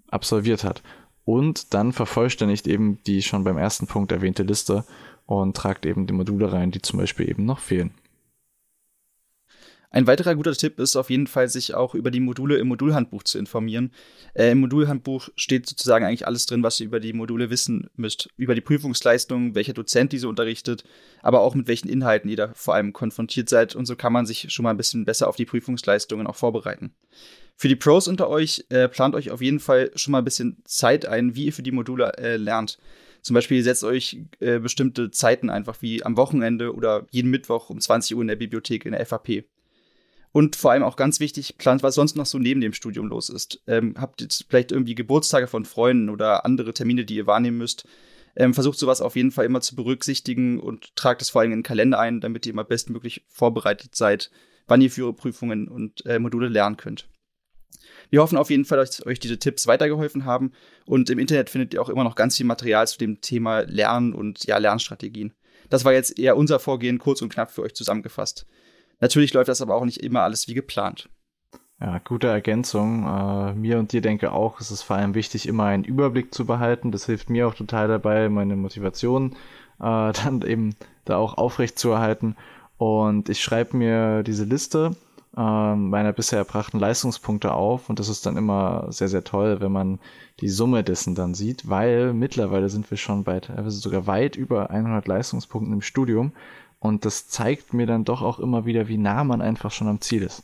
absolviert 0.10 0.64
hat 0.64 0.82
und 1.30 1.76
dann 1.76 1.94
vervollständigt 1.94 2.66
eben 2.68 3.04
die 3.06 3.22
schon 3.22 3.44
beim 3.44 3.60
ersten 3.60 3.86
Punkt 3.86 4.12
erwähnte 4.12 4.42
Liste 4.42 4.84
und 5.28 5.56
tragt 5.56 5.86
eben 5.86 6.08
die 6.08 6.14
Module 6.14 6.52
rein, 6.52 6.72
die 6.72 6.82
zum 6.82 6.98
Beispiel 6.98 7.30
eben 7.30 7.46
noch 7.46 7.60
fehlen. 7.60 7.92
Ein 9.92 10.08
weiterer 10.08 10.34
guter 10.34 10.54
Tipp 10.54 10.80
ist 10.80 10.96
auf 10.96 11.12
jeden 11.12 11.28
Fall, 11.28 11.48
sich 11.48 11.76
auch 11.76 11.94
über 11.94 12.10
die 12.10 12.20
Module 12.20 12.58
im 12.58 12.68
Modulhandbuch 12.68 13.22
zu 13.22 13.38
informieren. 13.38 13.92
Äh, 14.34 14.52
Im 14.52 14.62
Modulhandbuch 14.62 15.30
steht 15.36 15.68
sozusagen 15.68 16.04
eigentlich 16.04 16.26
alles 16.26 16.48
drin, 16.48 16.64
was 16.64 16.80
ihr 16.80 16.88
über 16.88 17.00
die 17.00 17.14
Module 17.14 17.52
wissen 17.52 17.92
müsst. 17.96 18.30
Über 18.36 18.56
die 18.56 18.62
Prüfungsleistung, 18.62 19.54
welcher 19.54 19.74
Dozent 19.74 20.12
diese 20.14 20.30
unterrichtet, 20.30 20.84
aber 21.22 21.42
auch 21.42 21.54
mit 21.54 21.68
welchen 21.68 21.90
Inhalten 21.90 22.30
ihr 22.30 22.38
da 22.38 22.54
vor 22.56 22.74
allem 22.74 22.92
konfrontiert 22.92 23.50
seid. 23.50 23.76
Und 23.76 23.86
so 23.86 23.96
kann 23.96 24.14
man 24.14 24.26
sich 24.26 24.52
schon 24.52 24.64
mal 24.64 24.72
ein 24.72 24.78
bisschen 24.78 25.06
besser 25.06 25.28
auf 25.28 25.36
die 25.36 25.46
Prüfungsleistungen 25.46 26.26
auch 26.26 26.36
vorbereiten. 26.36 26.96
Für 27.62 27.68
die 27.68 27.76
Pros 27.76 28.08
unter 28.08 28.30
euch, 28.30 28.64
äh, 28.70 28.88
plant 28.88 29.16
euch 29.16 29.32
auf 29.32 29.42
jeden 29.42 29.60
Fall 29.60 29.92
schon 29.96 30.14
mal 30.14 30.20
ein 30.20 30.24
bisschen 30.24 30.62
Zeit 30.64 31.06
ein, 31.06 31.36
wie 31.36 31.48
ihr 31.48 31.54
für 31.54 31.62
die 31.62 31.74
Module 31.74 32.14
äh, 32.18 32.38
lernt. 32.38 32.78
Zum 33.22 33.34
Beispiel 33.34 33.62
setzt 33.62 33.84
euch 33.84 34.22
äh, 34.40 34.60
bestimmte 34.60 35.12
Zeiten 35.12 35.50
einfach 35.50 35.82
wie 35.82 36.02
am 36.06 36.16
Wochenende 36.16 36.74
oder 36.74 37.06
jeden 37.12 37.30
Mittwoch 37.30 37.70
um 37.70 37.82
20 37.82 38.16
Uhr 38.16 38.22
in 38.22 38.30
der 38.30 38.38
Bibliothek 38.38 38.86
in 38.86 38.94
der 38.94 39.06
FAP. 39.06 39.44
Und 40.32 40.56
vor 40.56 40.72
allem 40.72 40.84
auch 40.84 40.96
ganz 40.96 41.20
wichtig, 41.20 41.58
plant, 41.58 41.84
was 41.84 41.96
sonst 41.96 42.16
noch 42.16 42.28
so 42.28 42.40
neben 42.40 42.62
dem 42.62 42.72
Studium 42.72 43.08
los 43.08 43.28
ist. 43.28 43.62
Ähm, 43.68 43.94
habt 43.98 44.22
jetzt 44.22 44.46
vielleicht 44.48 44.72
irgendwie 44.72 44.96
Geburtstage 44.96 45.48
von 45.48 45.66
Freunden 45.66 46.10
oder 46.10 46.46
andere 46.46 46.74
Termine, 46.74 47.04
die 47.04 47.18
ihr 47.18 47.28
wahrnehmen 47.28 47.58
müsst. 47.58 47.86
Ähm, 48.38 48.54
versucht 48.54 48.80
sowas 48.80 49.02
auf 49.02 49.18
jeden 49.18 49.32
Fall 49.32 49.44
immer 49.44 49.60
zu 49.60 49.76
berücksichtigen 49.76 50.62
und 50.62 50.96
tragt 50.96 51.22
es 51.22 51.30
vor 51.30 51.42
allem 51.42 51.52
in 51.52 51.58
den 51.58 51.64
Kalender 51.64 52.00
ein, 52.00 52.22
damit 52.22 52.46
ihr 52.46 52.54
immer 52.54 52.64
bestmöglich 52.64 53.26
vorbereitet 53.28 53.96
seid, 53.96 54.32
wann 54.66 54.80
ihr 54.80 54.90
für 54.90 55.04
eure 55.04 55.14
Prüfungen 55.14 55.68
und 55.68 56.06
äh, 56.06 56.20
Module 56.20 56.48
lernen 56.48 56.78
könnt. 56.78 57.10
Wir 58.10 58.22
hoffen 58.22 58.38
auf 58.38 58.50
jeden 58.50 58.66
Fall, 58.66 58.78
dass 58.78 59.06
euch 59.06 59.20
diese 59.20 59.40
Tipps 59.40 59.68
weitergeholfen 59.68 60.26
haben. 60.26 60.52
Und 60.86 61.10
im 61.10 61.20
Internet 61.20 61.50
findet 61.50 61.74
ihr 61.74 61.82
auch 61.82 61.90
immer 61.90 62.04
noch 62.04 62.16
ganz 62.16 62.38
viel 62.38 62.46
Material 62.46 62.88
zu 62.88 62.98
dem 62.98 63.22
Thema 63.22 63.62
Lernen 63.62 64.14
und 64.14 64.46
ja, 64.46 64.58
Lernstrategien. 64.58 65.34
Das 65.70 65.86
war 65.86 65.94
jetzt 65.94 66.18
eher 66.18 66.36
unser 66.36 66.60
Vorgehen, 66.60 66.98
kurz 66.98 67.22
und 67.22 67.32
knapp 67.32 67.52
für 67.52 67.62
euch 67.62 67.76
zusammengefasst. 67.76 68.48
Natürlich 69.00 69.34
läuft 69.34 69.50
das 69.50 69.62
aber 69.62 69.76
auch 69.76 69.86
nicht 69.86 70.04
immer 70.04 70.22
alles 70.22 70.48
wie 70.48 70.56
geplant. 70.56 71.10
Ja, 71.80 72.00
gute 72.00 72.28
Ergänzung. 72.28 73.06
Äh, 73.06 73.54
mir 73.54 73.80
und 73.80 73.94
dir 73.94 74.02
denke 74.02 74.34
auch, 74.34 74.60
es 74.60 74.72
ist 74.72 74.82
vor 74.82 74.98
allem 74.98 75.16
wichtig, 75.16 75.48
immer 75.48 75.66
einen 75.66 75.86
Überblick 75.86 76.34
zu 76.34 76.46
behalten. 76.46 76.92
Das 76.92 77.06
hilft 77.06 77.30
mir 77.30 77.48
auch 77.48 77.54
total 77.54 77.88
dabei, 77.88 78.28
meine 78.28 78.56
Motivation 78.56 79.34
äh, 79.80 80.12
dann 80.24 80.42
eben 80.46 80.76
da 81.06 81.18
auch 81.18 81.38
aufrecht 81.38 81.80
zu 81.80 81.92
erhalten. 81.92 82.36
Und 82.78 83.30
ich 83.30 83.42
schreibe 83.42 83.78
mir 83.78 84.24
diese 84.24 84.46
Liste 84.46 84.96
ähm, 85.38 85.90
meiner 85.90 86.14
bisher 86.14 86.40
erbrachten 86.40 86.80
Leistungspunkte 86.80 87.54
auf 87.54 87.90
und 87.90 88.00
das 88.00 88.10
ist 88.10 88.26
dann 88.26 88.38
immer 88.38 88.88
sehr, 88.90 89.10
sehr 89.10 89.24
toll, 89.24 89.62
wenn 89.62 89.72
man 89.72 90.00
die 90.40 90.50
Summe 90.50 90.84
dessen 90.84 91.16
dann 91.16 91.34
sieht, 91.34 91.70
weil 91.70 92.14
mittlerweile 92.14 92.70
sind 92.70 92.90
wir 92.90 92.98
schon 92.98 93.24
bei 93.24 93.40
teilweise 93.40 93.78
sogar 93.78 94.08
weit 94.08 94.36
über 94.36 94.70
100 94.70 95.08
Leistungspunkten 95.08 95.74
im 95.74 95.82
Studium 95.82 96.34
und 96.80 97.06
das 97.06 97.28
zeigt 97.28 97.74
mir 97.74 97.86
dann 97.86 98.06
doch 98.06 98.22
auch 98.22 98.40
immer 98.40 98.66
wieder, 98.66 98.88
wie 98.88 98.98
nah 98.98 99.24
man 99.24 99.42
einfach 99.42 99.72
schon 99.72 99.88
am 99.88 100.02
Ziel 100.02 100.24
ist 100.24 100.44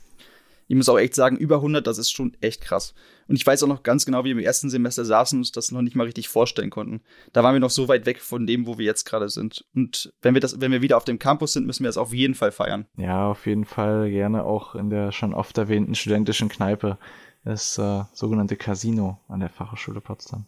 ich 0.68 0.76
muss 0.76 0.90
auch 0.90 0.98
echt 0.98 1.16
sagen, 1.16 1.38
über 1.38 1.56
100, 1.58 1.86
das 1.86 1.98
ist 1.98 2.12
schon 2.12 2.36
echt 2.42 2.62
krass. 2.62 2.94
Und 3.28 3.36
ich 3.36 3.46
weiß 3.46 3.64
auch 3.64 3.68
noch 3.68 3.84
ganz 3.84 4.06
genau, 4.06 4.24
wie 4.24 4.30
wir 4.30 4.34
im 4.34 4.40
ersten 4.40 4.70
Semester 4.70 5.06
saßen 5.06 5.38
und 5.38 5.42
uns 5.42 5.52
das 5.52 5.72
noch 5.72 5.82
nicht 5.82 5.96
mal 5.96 6.06
richtig 6.06 6.28
vorstellen 6.28 6.70
konnten. 6.70 7.02
Da 7.34 7.44
waren 7.44 7.54
wir 7.54 7.60
noch 7.60 7.70
so 7.70 7.88
weit 7.88 8.06
weg 8.06 8.22
von 8.22 8.48
dem, 8.48 8.66
wo 8.66 8.78
wir 8.78 8.86
jetzt 8.86 9.06
gerade 9.06 9.30
sind. 9.30 9.66
Und 9.76 10.14
wenn 10.22 10.34
wir 10.34 10.42
das, 10.42 10.60
wenn 10.62 10.72
wir 10.72 10.82
wieder 10.82 10.98
auf 10.98 11.06
dem 11.06 11.20
Campus 11.20 11.54
sind, 11.54 11.68
müssen 11.68 11.84
wir 11.84 11.90
das 11.90 11.98
auf 11.98 12.14
jeden 12.14 12.36
Fall 12.36 12.52
feiern. 12.52 12.86
Ja, 12.98 13.30
auf 13.30 13.46
jeden 13.46 13.66
Fall 13.66 14.10
gerne 14.10 14.44
auch 14.44 14.76
in 14.76 14.90
der 14.90 15.12
schon 15.12 15.34
oft 15.34 15.58
erwähnten 15.58 15.96
studentischen 15.96 16.50
Kneipe, 16.50 16.98
das 17.44 17.78
äh, 17.78 18.04
sogenannte 18.14 18.56
Casino 18.56 19.20
an 19.28 19.40
der 19.40 19.50
Fachhochschule 19.50 20.02
Potsdam. 20.02 20.46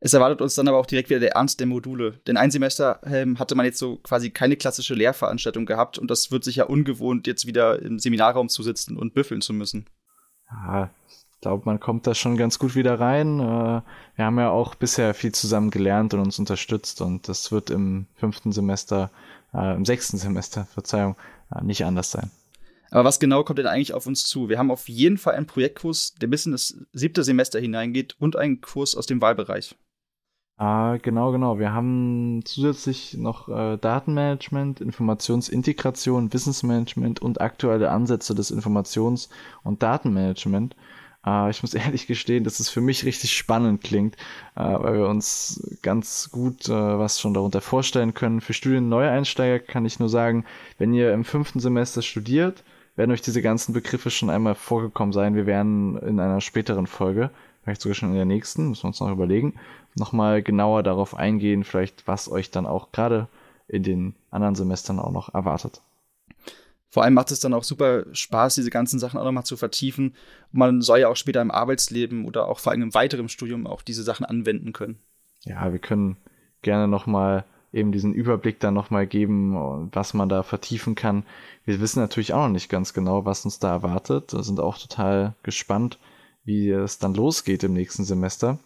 Es 0.00 0.14
erwartet 0.14 0.40
uns 0.40 0.54
dann 0.54 0.68
aber 0.68 0.78
auch 0.78 0.86
direkt 0.86 1.10
wieder 1.10 1.18
der 1.18 1.32
Ernst 1.32 1.58
der 1.58 1.66
Module. 1.66 2.20
Denn 2.26 2.36
ein 2.36 2.52
Semester 2.52 3.00
ähm, 3.04 3.38
hatte 3.38 3.56
man 3.56 3.66
jetzt 3.66 3.78
so 3.78 3.96
quasi 3.96 4.30
keine 4.30 4.56
klassische 4.56 4.94
Lehrveranstaltung 4.94 5.66
gehabt 5.66 5.98
und 5.98 6.08
das 6.10 6.30
wird 6.30 6.44
sich 6.44 6.56
ja 6.56 6.64
ungewohnt, 6.64 7.26
jetzt 7.26 7.46
wieder 7.46 7.82
im 7.82 7.98
Seminarraum 7.98 8.48
zu 8.48 8.62
sitzen 8.62 8.96
und 8.96 9.14
büffeln 9.14 9.40
zu 9.40 9.52
müssen. 9.52 9.86
Ja, 10.50 10.90
ich 11.08 11.40
glaube, 11.40 11.64
man 11.66 11.80
kommt 11.80 12.06
da 12.06 12.14
schon 12.14 12.36
ganz 12.36 12.60
gut 12.60 12.76
wieder 12.76 13.00
rein. 13.00 13.40
Äh, 13.40 13.82
wir 14.14 14.24
haben 14.24 14.38
ja 14.38 14.50
auch 14.50 14.76
bisher 14.76 15.14
viel 15.14 15.32
zusammen 15.32 15.70
gelernt 15.70 16.14
und 16.14 16.20
uns 16.20 16.38
unterstützt 16.38 17.00
und 17.00 17.28
das 17.28 17.50
wird 17.50 17.70
im 17.70 18.06
fünften 18.14 18.52
Semester, 18.52 19.10
äh, 19.52 19.74
im 19.74 19.84
sechsten 19.84 20.16
Semester, 20.16 20.66
Verzeihung, 20.66 21.16
äh, 21.52 21.64
nicht 21.64 21.84
anders 21.84 22.12
sein. 22.12 22.30
Aber 22.90 23.04
was 23.04 23.18
genau 23.18 23.42
kommt 23.42 23.58
denn 23.58 23.66
eigentlich 23.66 23.94
auf 23.94 24.06
uns 24.06 24.24
zu? 24.24 24.48
Wir 24.48 24.58
haben 24.58 24.70
auf 24.70 24.88
jeden 24.88 25.18
Fall 25.18 25.34
einen 25.34 25.46
Projektkurs, 25.46 26.14
der 26.14 26.28
bis 26.28 26.46
in 26.46 26.52
das 26.52 26.78
siebte 26.92 27.24
Semester 27.24 27.58
hineingeht 27.60 28.16
und 28.18 28.36
einen 28.36 28.60
Kurs 28.60 28.94
aus 28.94 29.06
dem 29.06 29.20
Wahlbereich. 29.20 29.76
Ah, 30.60 30.96
genau, 31.00 31.30
genau. 31.30 31.60
Wir 31.60 31.72
haben 31.72 32.42
zusätzlich 32.44 33.14
noch 33.16 33.48
äh, 33.48 33.76
Datenmanagement, 33.76 34.80
Informationsintegration, 34.80 36.32
Wissensmanagement 36.32 37.22
und 37.22 37.40
aktuelle 37.40 37.92
Ansätze 37.92 38.34
des 38.34 38.50
Informations- 38.52 39.28
und 39.62 39.84
Datenmanagement. 39.84 40.74
Äh, 41.24 41.50
ich 41.50 41.62
muss 41.62 41.74
ehrlich 41.74 42.08
gestehen, 42.08 42.42
dass 42.42 42.58
es 42.58 42.70
für 42.70 42.80
mich 42.80 43.04
richtig 43.04 43.36
spannend 43.36 43.84
klingt, 43.84 44.16
äh, 44.56 44.64
weil 44.64 44.94
wir 44.98 45.08
uns 45.08 45.78
ganz 45.82 46.28
gut 46.32 46.68
äh, 46.68 46.72
was 46.72 47.20
schon 47.20 47.34
darunter 47.34 47.60
vorstellen 47.60 48.12
können. 48.14 48.40
Für 48.40 48.52
Studien-Neueinsteiger 48.52 49.60
kann 49.60 49.86
ich 49.86 50.00
nur 50.00 50.08
sagen, 50.08 50.44
wenn 50.76 50.92
ihr 50.92 51.12
im 51.12 51.24
fünften 51.24 51.60
Semester 51.60 52.02
studiert, 52.02 52.64
werden 52.96 53.12
euch 53.12 53.22
diese 53.22 53.42
ganzen 53.42 53.74
Begriffe 53.74 54.10
schon 54.10 54.28
einmal 54.28 54.56
vorgekommen 54.56 55.12
sein. 55.12 55.36
Wir 55.36 55.46
werden 55.46 55.96
in 55.98 56.18
einer 56.18 56.40
späteren 56.40 56.88
Folge 56.88 57.30
vielleicht 57.68 57.82
sogar 57.82 57.94
schon 57.94 58.08
in 58.10 58.14
der 58.14 58.24
nächsten, 58.24 58.70
müssen 58.70 58.84
wir 58.84 58.88
uns 58.88 59.00
noch 59.00 59.12
überlegen, 59.12 59.54
nochmal 59.98 60.42
genauer 60.42 60.82
darauf 60.82 61.14
eingehen, 61.14 61.64
vielleicht 61.64 62.06
was 62.06 62.30
euch 62.30 62.50
dann 62.50 62.66
auch 62.66 62.92
gerade 62.92 63.28
in 63.66 63.82
den 63.82 64.14
anderen 64.30 64.54
Semestern 64.54 64.98
auch 64.98 65.12
noch 65.12 65.34
erwartet. 65.34 65.82
Vor 66.90 67.04
allem 67.04 67.14
macht 67.14 67.30
es 67.30 67.40
dann 67.40 67.52
auch 67.52 67.64
super 67.64 68.06
Spaß, 68.12 68.54
diese 68.54 68.70
ganzen 68.70 68.98
Sachen 68.98 69.20
auch 69.20 69.24
nochmal 69.24 69.44
zu 69.44 69.56
vertiefen. 69.56 70.14
man 70.52 70.80
soll 70.80 71.00
ja 71.00 71.08
auch 71.08 71.16
später 71.16 71.42
im 71.42 71.50
Arbeitsleben 71.50 72.24
oder 72.24 72.48
auch 72.48 72.58
vor 72.58 72.72
allem 72.72 72.82
im 72.82 72.94
weiteren 72.94 73.28
Studium 73.28 73.66
auch 73.66 73.82
diese 73.82 74.02
Sachen 74.02 74.24
anwenden 74.24 74.72
können. 74.72 74.98
Ja, 75.44 75.70
wir 75.70 75.78
können 75.78 76.16
gerne 76.62 76.88
nochmal 76.88 77.44
eben 77.72 77.92
diesen 77.92 78.14
Überblick 78.14 78.60
dann 78.60 78.72
nochmal 78.72 79.06
geben, 79.06 79.90
was 79.92 80.14
man 80.14 80.30
da 80.30 80.42
vertiefen 80.42 80.94
kann. 80.94 81.24
Wir 81.66 81.80
wissen 81.80 82.00
natürlich 82.00 82.32
auch 82.32 82.46
noch 82.46 82.52
nicht 82.52 82.70
ganz 82.70 82.94
genau, 82.94 83.26
was 83.26 83.44
uns 83.44 83.58
da 83.58 83.70
erwartet. 83.70 84.32
Wir 84.32 84.42
sind 84.42 84.58
auch 84.58 84.78
total 84.78 85.34
gespannt, 85.42 85.98
wie 86.44 86.70
es 86.70 86.98
dann 86.98 87.14
losgeht 87.14 87.62
im 87.64 87.74
nächsten 87.74 88.04
Semester. 88.04 88.58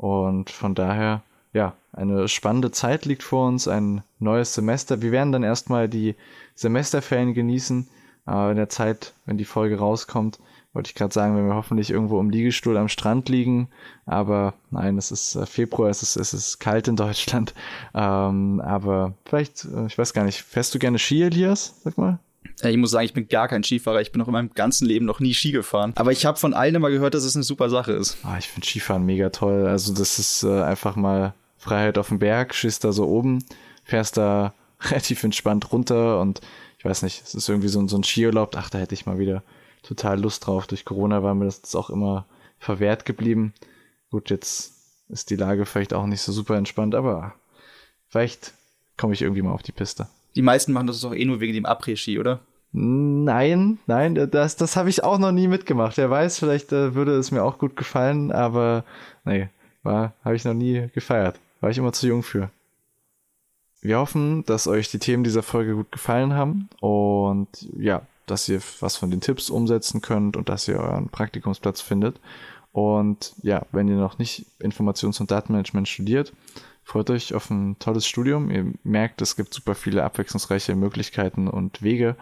Und 0.00 0.48
von 0.48 0.74
daher, 0.74 1.20
ja, 1.52 1.74
eine 1.92 2.26
spannende 2.26 2.70
Zeit 2.70 3.04
liegt 3.04 3.22
vor 3.22 3.46
uns, 3.46 3.68
ein 3.68 4.02
neues 4.18 4.54
Semester. 4.54 5.02
Wir 5.02 5.12
werden 5.12 5.30
dann 5.30 5.42
erstmal 5.42 5.90
die 5.90 6.14
Semesterferien 6.54 7.34
genießen. 7.34 7.86
Äh, 8.26 8.50
in 8.52 8.56
der 8.56 8.70
Zeit, 8.70 9.12
wenn 9.26 9.36
die 9.36 9.44
Folge 9.44 9.78
rauskommt, 9.78 10.38
wollte 10.72 10.88
ich 10.88 10.94
gerade 10.94 11.12
sagen, 11.12 11.36
wenn 11.36 11.46
wir 11.46 11.54
hoffentlich 11.54 11.90
irgendwo 11.90 12.18
im 12.18 12.30
Liegestuhl 12.30 12.78
am 12.78 12.88
Strand 12.88 13.28
liegen. 13.28 13.68
Aber 14.06 14.54
nein, 14.70 14.96
es 14.96 15.10
ist 15.10 15.34
äh, 15.34 15.44
Februar, 15.44 15.90
es 15.90 16.02
ist, 16.02 16.16
es 16.16 16.32
ist 16.32 16.60
kalt 16.60 16.88
in 16.88 16.96
Deutschland. 16.96 17.52
Ähm, 17.92 18.62
aber 18.64 19.12
vielleicht, 19.26 19.66
äh, 19.66 19.84
ich 19.84 19.98
weiß 19.98 20.14
gar 20.14 20.24
nicht, 20.24 20.40
fährst 20.40 20.74
du 20.74 20.78
gerne 20.78 20.98
Ski, 20.98 21.24
Elias? 21.24 21.74
Sag 21.84 21.98
mal. 21.98 22.20
Ich 22.62 22.76
muss 22.76 22.90
sagen, 22.90 23.06
ich 23.06 23.14
bin 23.14 23.28
gar 23.28 23.48
kein 23.48 23.62
Skifahrer. 23.64 24.00
Ich 24.00 24.12
bin 24.12 24.20
auch 24.22 24.26
in 24.26 24.32
meinem 24.32 24.50
ganzen 24.54 24.86
Leben 24.86 25.06
noch 25.06 25.20
nie 25.20 25.34
Ski 25.34 25.52
gefahren. 25.52 25.92
Aber 25.96 26.12
ich 26.12 26.26
habe 26.26 26.38
von 26.38 26.54
allen 26.54 26.74
immer 26.74 26.90
gehört, 26.90 27.14
dass 27.14 27.24
es 27.24 27.34
eine 27.34 27.44
super 27.44 27.70
Sache 27.70 27.92
ist. 27.92 28.18
Ah, 28.22 28.36
ich 28.38 28.48
finde 28.48 28.66
Skifahren 28.66 29.04
mega 29.04 29.30
toll. 29.30 29.66
Also 29.66 29.94
das 29.94 30.18
ist 30.18 30.42
äh, 30.42 30.62
einfach 30.62 30.96
mal 30.96 31.34
Freiheit 31.58 31.98
auf 31.98 32.08
dem 32.08 32.18
Berg, 32.18 32.54
schießt 32.54 32.84
da 32.84 32.92
so 32.92 33.06
oben, 33.06 33.44
fährst 33.84 34.16
da 34.16 34.54
relativ 34.82 35.24
entspannt 35.24 35.72
runter 35.72 36.20
und 36.20 36.40
ich 36.78 36.84
weiß 36.84 37.02
nicht, 37.02 37.22
es 37.22 37.34
ist 37.34 37.48
irgendwie 37.48 37.68
so, 37.68 37.86
so 37.86 37.98
ein 37.98 38.04
Skiurlaub. 38.04 38.56
Ach, 38.56 38.70
da 38.70 38.78
hätte 38.78 38.94
ich 38.94 39.04
mal 39.04 39.18
wieder 39.18 39.42
total 39.82 40.18
Lust 40.20 40.46
drauf. 40.46 40.66
Durch 40.66 40.84
Corona 40.84 41.22
war 41.22 41.34
mir 41.34 41.44
das 41.44 41.74
auch 41.74 41.90
immer 41.90 42.26
verwehrt 42.58 43.04
geblieben. 43.04 43.52
Gut, 44.10 44.30
jetzt 44.30 44.72
ist 45.10 45.30
die 45.30 45.36
Lage 45.36 45.66
vielleicht 45.66 45.92
auch 45.92 46.06
nicht 46.06 46.22
so 46.22 46.32
super 46.32 46.56
entspannt, 46.56 46.94
aber 46.94 47.34
vielleicht 48.08 48.54
komme 48.96 49.12
ich 49.12 49.22
irgendwie 49.22 49.42
mal 49.42 49.52
auf 49.52 49.62
die 49.62 49.72
Piste. 49.72 50.08
Die 50.36 50.42
meisten 50.42 50.72
machen 50.72 50.86
das 50.86 51.00
doch 51.00 51.14
eh 51.14 51.24
nur 51.24 51.40
wegen 51.40 51.54
dem 51.54 51.66
Après-Ski, 51.66 52.18
oder? 52.18 52.40
Nein, 52.72 53.78
nein, 53.86 54.14
das, 54.30 54.56
das 54.56 54.76
habe 54.76 54.90
ich 54.90 55.02
auch 55.02 55.18
noch 55.18 55.32
nie 55.32 55.48
mitgemacht. 55.48 55.96
Wer 55.96 56.08
weiß, 56.08 56.38
vielleicht 56.38 56.72
äh, 56.72 56.94
würde 56.94 57.16
es 57.16 57.32
mir 57.32 57.42
auch 57.42 57.58
gut 57.58 57.74
gefallen, 57.74 58.30
aber 58.30 58.84
nee, 59.24 59.48
war, 59.82 60.14
habe 60.24 60.36
ich 60.36 60.44
noch 60.44 60.54
nie 60.54 60.88
gefeiert. 60.94 61.40
War 61.60 61.70
ich 61.70 61.78
immer 61.78 61.92
zu 61.92 62.06
jung 62.06 62.22
für. 62.22 62.50
Wir 63.82 63.98
hoffen, 63.98 64.44
dass 64.44 64.66
euch 64.66 64.90
die 64.90 64.98
Themen 64.98 65.24
dieser 65.24 65.42
Folge 65.42 65.74
gut 65.74 65.90
gefallen 65.90 66.34
haben 66.34 66.68
und 66.80 67.48
ja, 67.76 68.02
dass 68.26 68.48
ihr 68.48 68.60
was 68.80 68.96
von 68.96 69.10
den 69.10 69.20
Tipps 69.20 69.50
umsetzen 69.50 70.00
könnt 70.00 70.36
und 70.36 70.48
dass 70.48 70.68
ihr 70.68 70.78
euren 70.78 71.08
Praktikumsplatz 71.08 71.80
findet. 71.80 72.20
Und 72.72 73.34
ja, 73.42 73.66
wenn 73.72 73.88
ihr 73.88 73.96
noch 73.96 74.18
nicht 74.18 74.46
Informations- 74.60 75.20
und 75.20 75.30
Datenmanagement 75.30 75.88
studiert, 75.88 76.32
freut 76.84 77.10
euch 77.10 77.34
auf 77.34 77.50
ein 77.50 77.78
tolles 77.78 78.06
Studium. 78.06 78.50
Ihr 78.50 78.72
merkt, 78.84 79.22
es 79.22 79.34
gibt 79.34 79.54
super 79.54 79.74
viele 79.74 80.04
abwechslungsreiche 80.04 80.76
Möglichkeiten 80.76 81.48
und 81.48 81.82
Wege. 81.82 82.16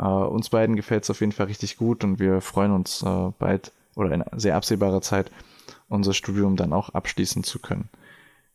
Uh, 0.00 0.24
uns 0.24 0.48
beiden 0.48 0.76
gefällt 0.76 1.04
es 1.04 1.10
auf 1.10 1.20
jeden 1.20 1.32
Fall 1.32 1.46
richtig 1.46 1.76
gut 1.76 2.04
und 2.04 2.18
wir 2.18 2.40
freuen 2.40 2.72
uns 2.72 3.02
uh, 3.02 3.34
bald 3.38 3.70
oder 3.96 4.12
in 4.12 4.24
sehr 4.36 4.56
absehbarer 4.56 5.02
Zeit 5.02 5.30
unser 5.90 6.14
Studium 6.14 6.56
dann 6.56 6.72
auch 6.72 6.90
abschließen 6.90 7.44
zu 7.44 7.58
können. 7.58 7.90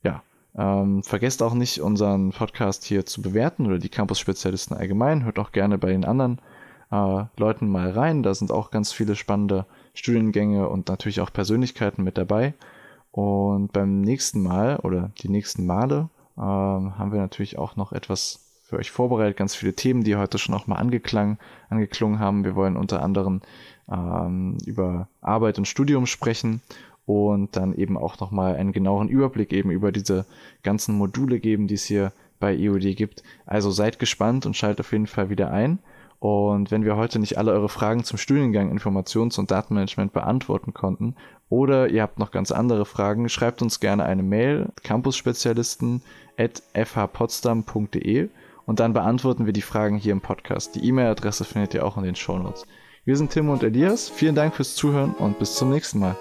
Ja, 0.02 0.24
ähm, 0.58 1.04
vergesst 1.04 1.44
auch 1.44 1.54
nicht, 1.54 1.82
unseren 1.82 2.32
Podcast 2.32 2.84
hier 2.86 3.06
zu 3.06 3.22
bewerten 3.22 3.68
oder 3.68 3.78
die 3.78 3.90
Campus-Spezialisten 3.90 4.76
allgemein. 4.76 5.24
Hört 5.24 5.38
auch 5.38 5.52
gerne 5.52 5.78
bei 5.78 5.90
den 5.90 6.06
anderen 6.06 6.40
äh, 6.92 7.26
Leuten 7.38 7.70
mal 7.70 7.92
rein. 7.92 8.24
Da 8.24 8.34
sind 8.34 8.52
auch 8.52 8.72
ganz 8.72 8.92
viele 8.92 9.16
spannende 9.16 9.66
Studiengänge 9.94 10.68
und 10.68 10.88
natürlich 10.88 11.22
auch 11.22 11.32
Persönlichkeiten 11.32 12.04
mit 12.04 12.18
dabei. 12.18 12.54
Und 13.12 13.72
beim 13.72 14.02
nächsten 14.02 14.42
Mal 14.42 14.78
oder 14.78 15.12
die 15.20 15.30
nächsten 15.30 15.66
Male 15.66 16.10
äh, 16.38 16.42
haben 16.42 17.12
wir 17.12 17.20
natürlich 17.20 17.58
auch 17.58 17.76
noch 17.76 17.92
etwas 17.92 18.45
für 18.76 18.80
euch 18.80 18.92
vorbereitet, 18.92 19.38
ganz 19.38 19.56
viele 19.56 19.74
Themen, 19.74 20.04
die 20.04 20.18
heute 20.18 20.38
schon 20.38 20.54
auch 20.54 20.68
mal 20.68 20.76
angeklang, 20.76 21.38
angeklungen 21.70 22.20
haben. 22.20 22.44
Wir 22.44 22.56
wollen 22.56 22.76
unter 22.76 23.02
anderem 23.02 23.42
ähm, 23.90 24.58
über 24.66 25.08
Arbeit 25.22 25.58
und 25.58 25.68
Studium 25.68 26.06
sprechen 26.06 26.62
und 27.06 27.56
dann 27.56 27.74
eben 27.74 27.98
auch 27.98 28.20
nochmal 28.20 28.56
einen 28.56 28.74
genaueren 28.74 29.08
Überblick 29.08 29.54
eben 29.54 29.72
über 29.72 29.94
diese 29.94 30.26
ganzen 30.64 30.98
Module 30.98 31.40
geben, 31.40 31.68
die 31.68 31.76
es 31.76 31.86
hier 31.86 32.12
bei 32.40 32.54
EOD 32.54 32.98
gibt. 32.98 33.24
Also 33.46 33.72
seid 33.72 33.98
gespannt 33.98 34.46
und 34.46 34.58
schaltet 34.58 34.82
auf 34.82 34.92
jeden 34.92 35.08
Fall 35.08 35.30
wieder 35.30 35.52
ein. 35.52 35.80
Und 36.20 36.72
wenn 36.72 36.84
wir 36.84 36.98
heute 36.98 37.20
nicht 37.20 37.38
alle 37.38 37.52
eure 37.52 37.70
Fragen 37.70 38.04
zum 38.04 38.18
Studiengang 38.18 38.76
Informations- 38.76 39.40
und 39.40 39.52
Datenmanagement 39.52 40.12
beantworten 40.12 40.74
konnten 40.74 41.16
oder 41.50 41.88
ihr 41.90 42.02
habt 42.02 42.20
noch 42.20 42.32
ganz 42.32 42.52
andere 42.52 42.86
Fragen, 42.86 43.30
schreibt 43.30 43.62
uns 43.62 43.80
gerne 43.80 44.04
eine 44.04 44.24
Mail 44.24 44.70
campusspezialisten 44.84 46.02
at 46.38 46.64
fhpotsdam.de 46.74 48.30
und 48.66 48.80
dann 48.80 48.94
beantworten 48.94 49.46
wir 49.46 49.54
die 49.54 49.62
Fragen 49.62 49.98
hier 49.98 50.12
im 50.12 50.22
Podcast. 50.22 50.76
Die 50.76 50.88
E-Mail-Adresse 50.88 51.46
findet 51.46 51.74
ihr 51.74 51.86
auch 51.86 51.98
in 51.98 52.04
den 52.04 52.16
Shownotes. 52.16 52.66
Wir 53.04 53.16
sind 53.18 53.32
Tim 53.32 53.50
und 53.50 53.64
Elias. 53.64 54.10
Vielen 54.10 54.36
Dank 54.36 54.56
fürs 54.56 54.76
Zuhören 54.76 55.14
und 55.14 55.40
bis 55.40 55.56
zum 55.56 55.70
nächsten 55.70 56.00
Mal. 56.00 56.16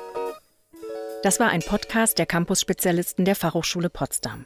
Das 1.23 1.41
war 1.41 1.49
ein 1.49 1.63
Podcast 1.63 2.19
der 2.19 2.27
Campus-Spezialisten 2.27 3.25
der 3.25 3.37
Fachhochschule 3.37 3.89
Potsdam. 3.89 4.45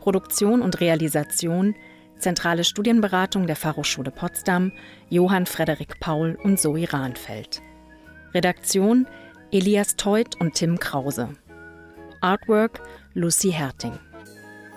Produktion 0.00 0.62
und 0.62 0.80
Realisation 0.80 1.76
Zentrale 2.22 2.62
Studienberatung 2.62 3.48
der 3.48 3.56
Fachhochschule 3.56 4.12
Potsdam, 4.12 4.70
Johann 5.10 5.44
Frederik 5.44 5.98
Paul 5.98 6.38
und 6.44 6.58
Zoe 6.60 6.90
Rahnfeld. 6.90 7.60
Redaktion 8.32 9.08
Elias 9.50 9.96
Teut 9.96 10.40
und 10.40 10.54
Tim 10.54 10.78
Krause. 10.78 11.30
Artwork 12.20 12.80
Lucy 13.12 13.50
Herting. 13.50 13.98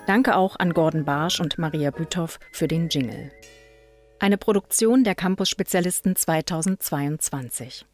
Danke 0.06 0.36
auch 0.36 0.56
an 0.56 0.72
Gordon 0.72 1.04
Barsch 1.04 1.40
und 1.40 1.58
Maria 1.58 1.90
Büthoff 1.90 2.38
für 2.52 2.68
den 2.68 2.88
Jingle. 2.88 3.32
Eine 4.20 4.38
Produktion 4.38 5.02
der 5.02 5.16
Campus 5.16 5.50
Spezialisten 5.50 6.14
2022. 6.14 7.84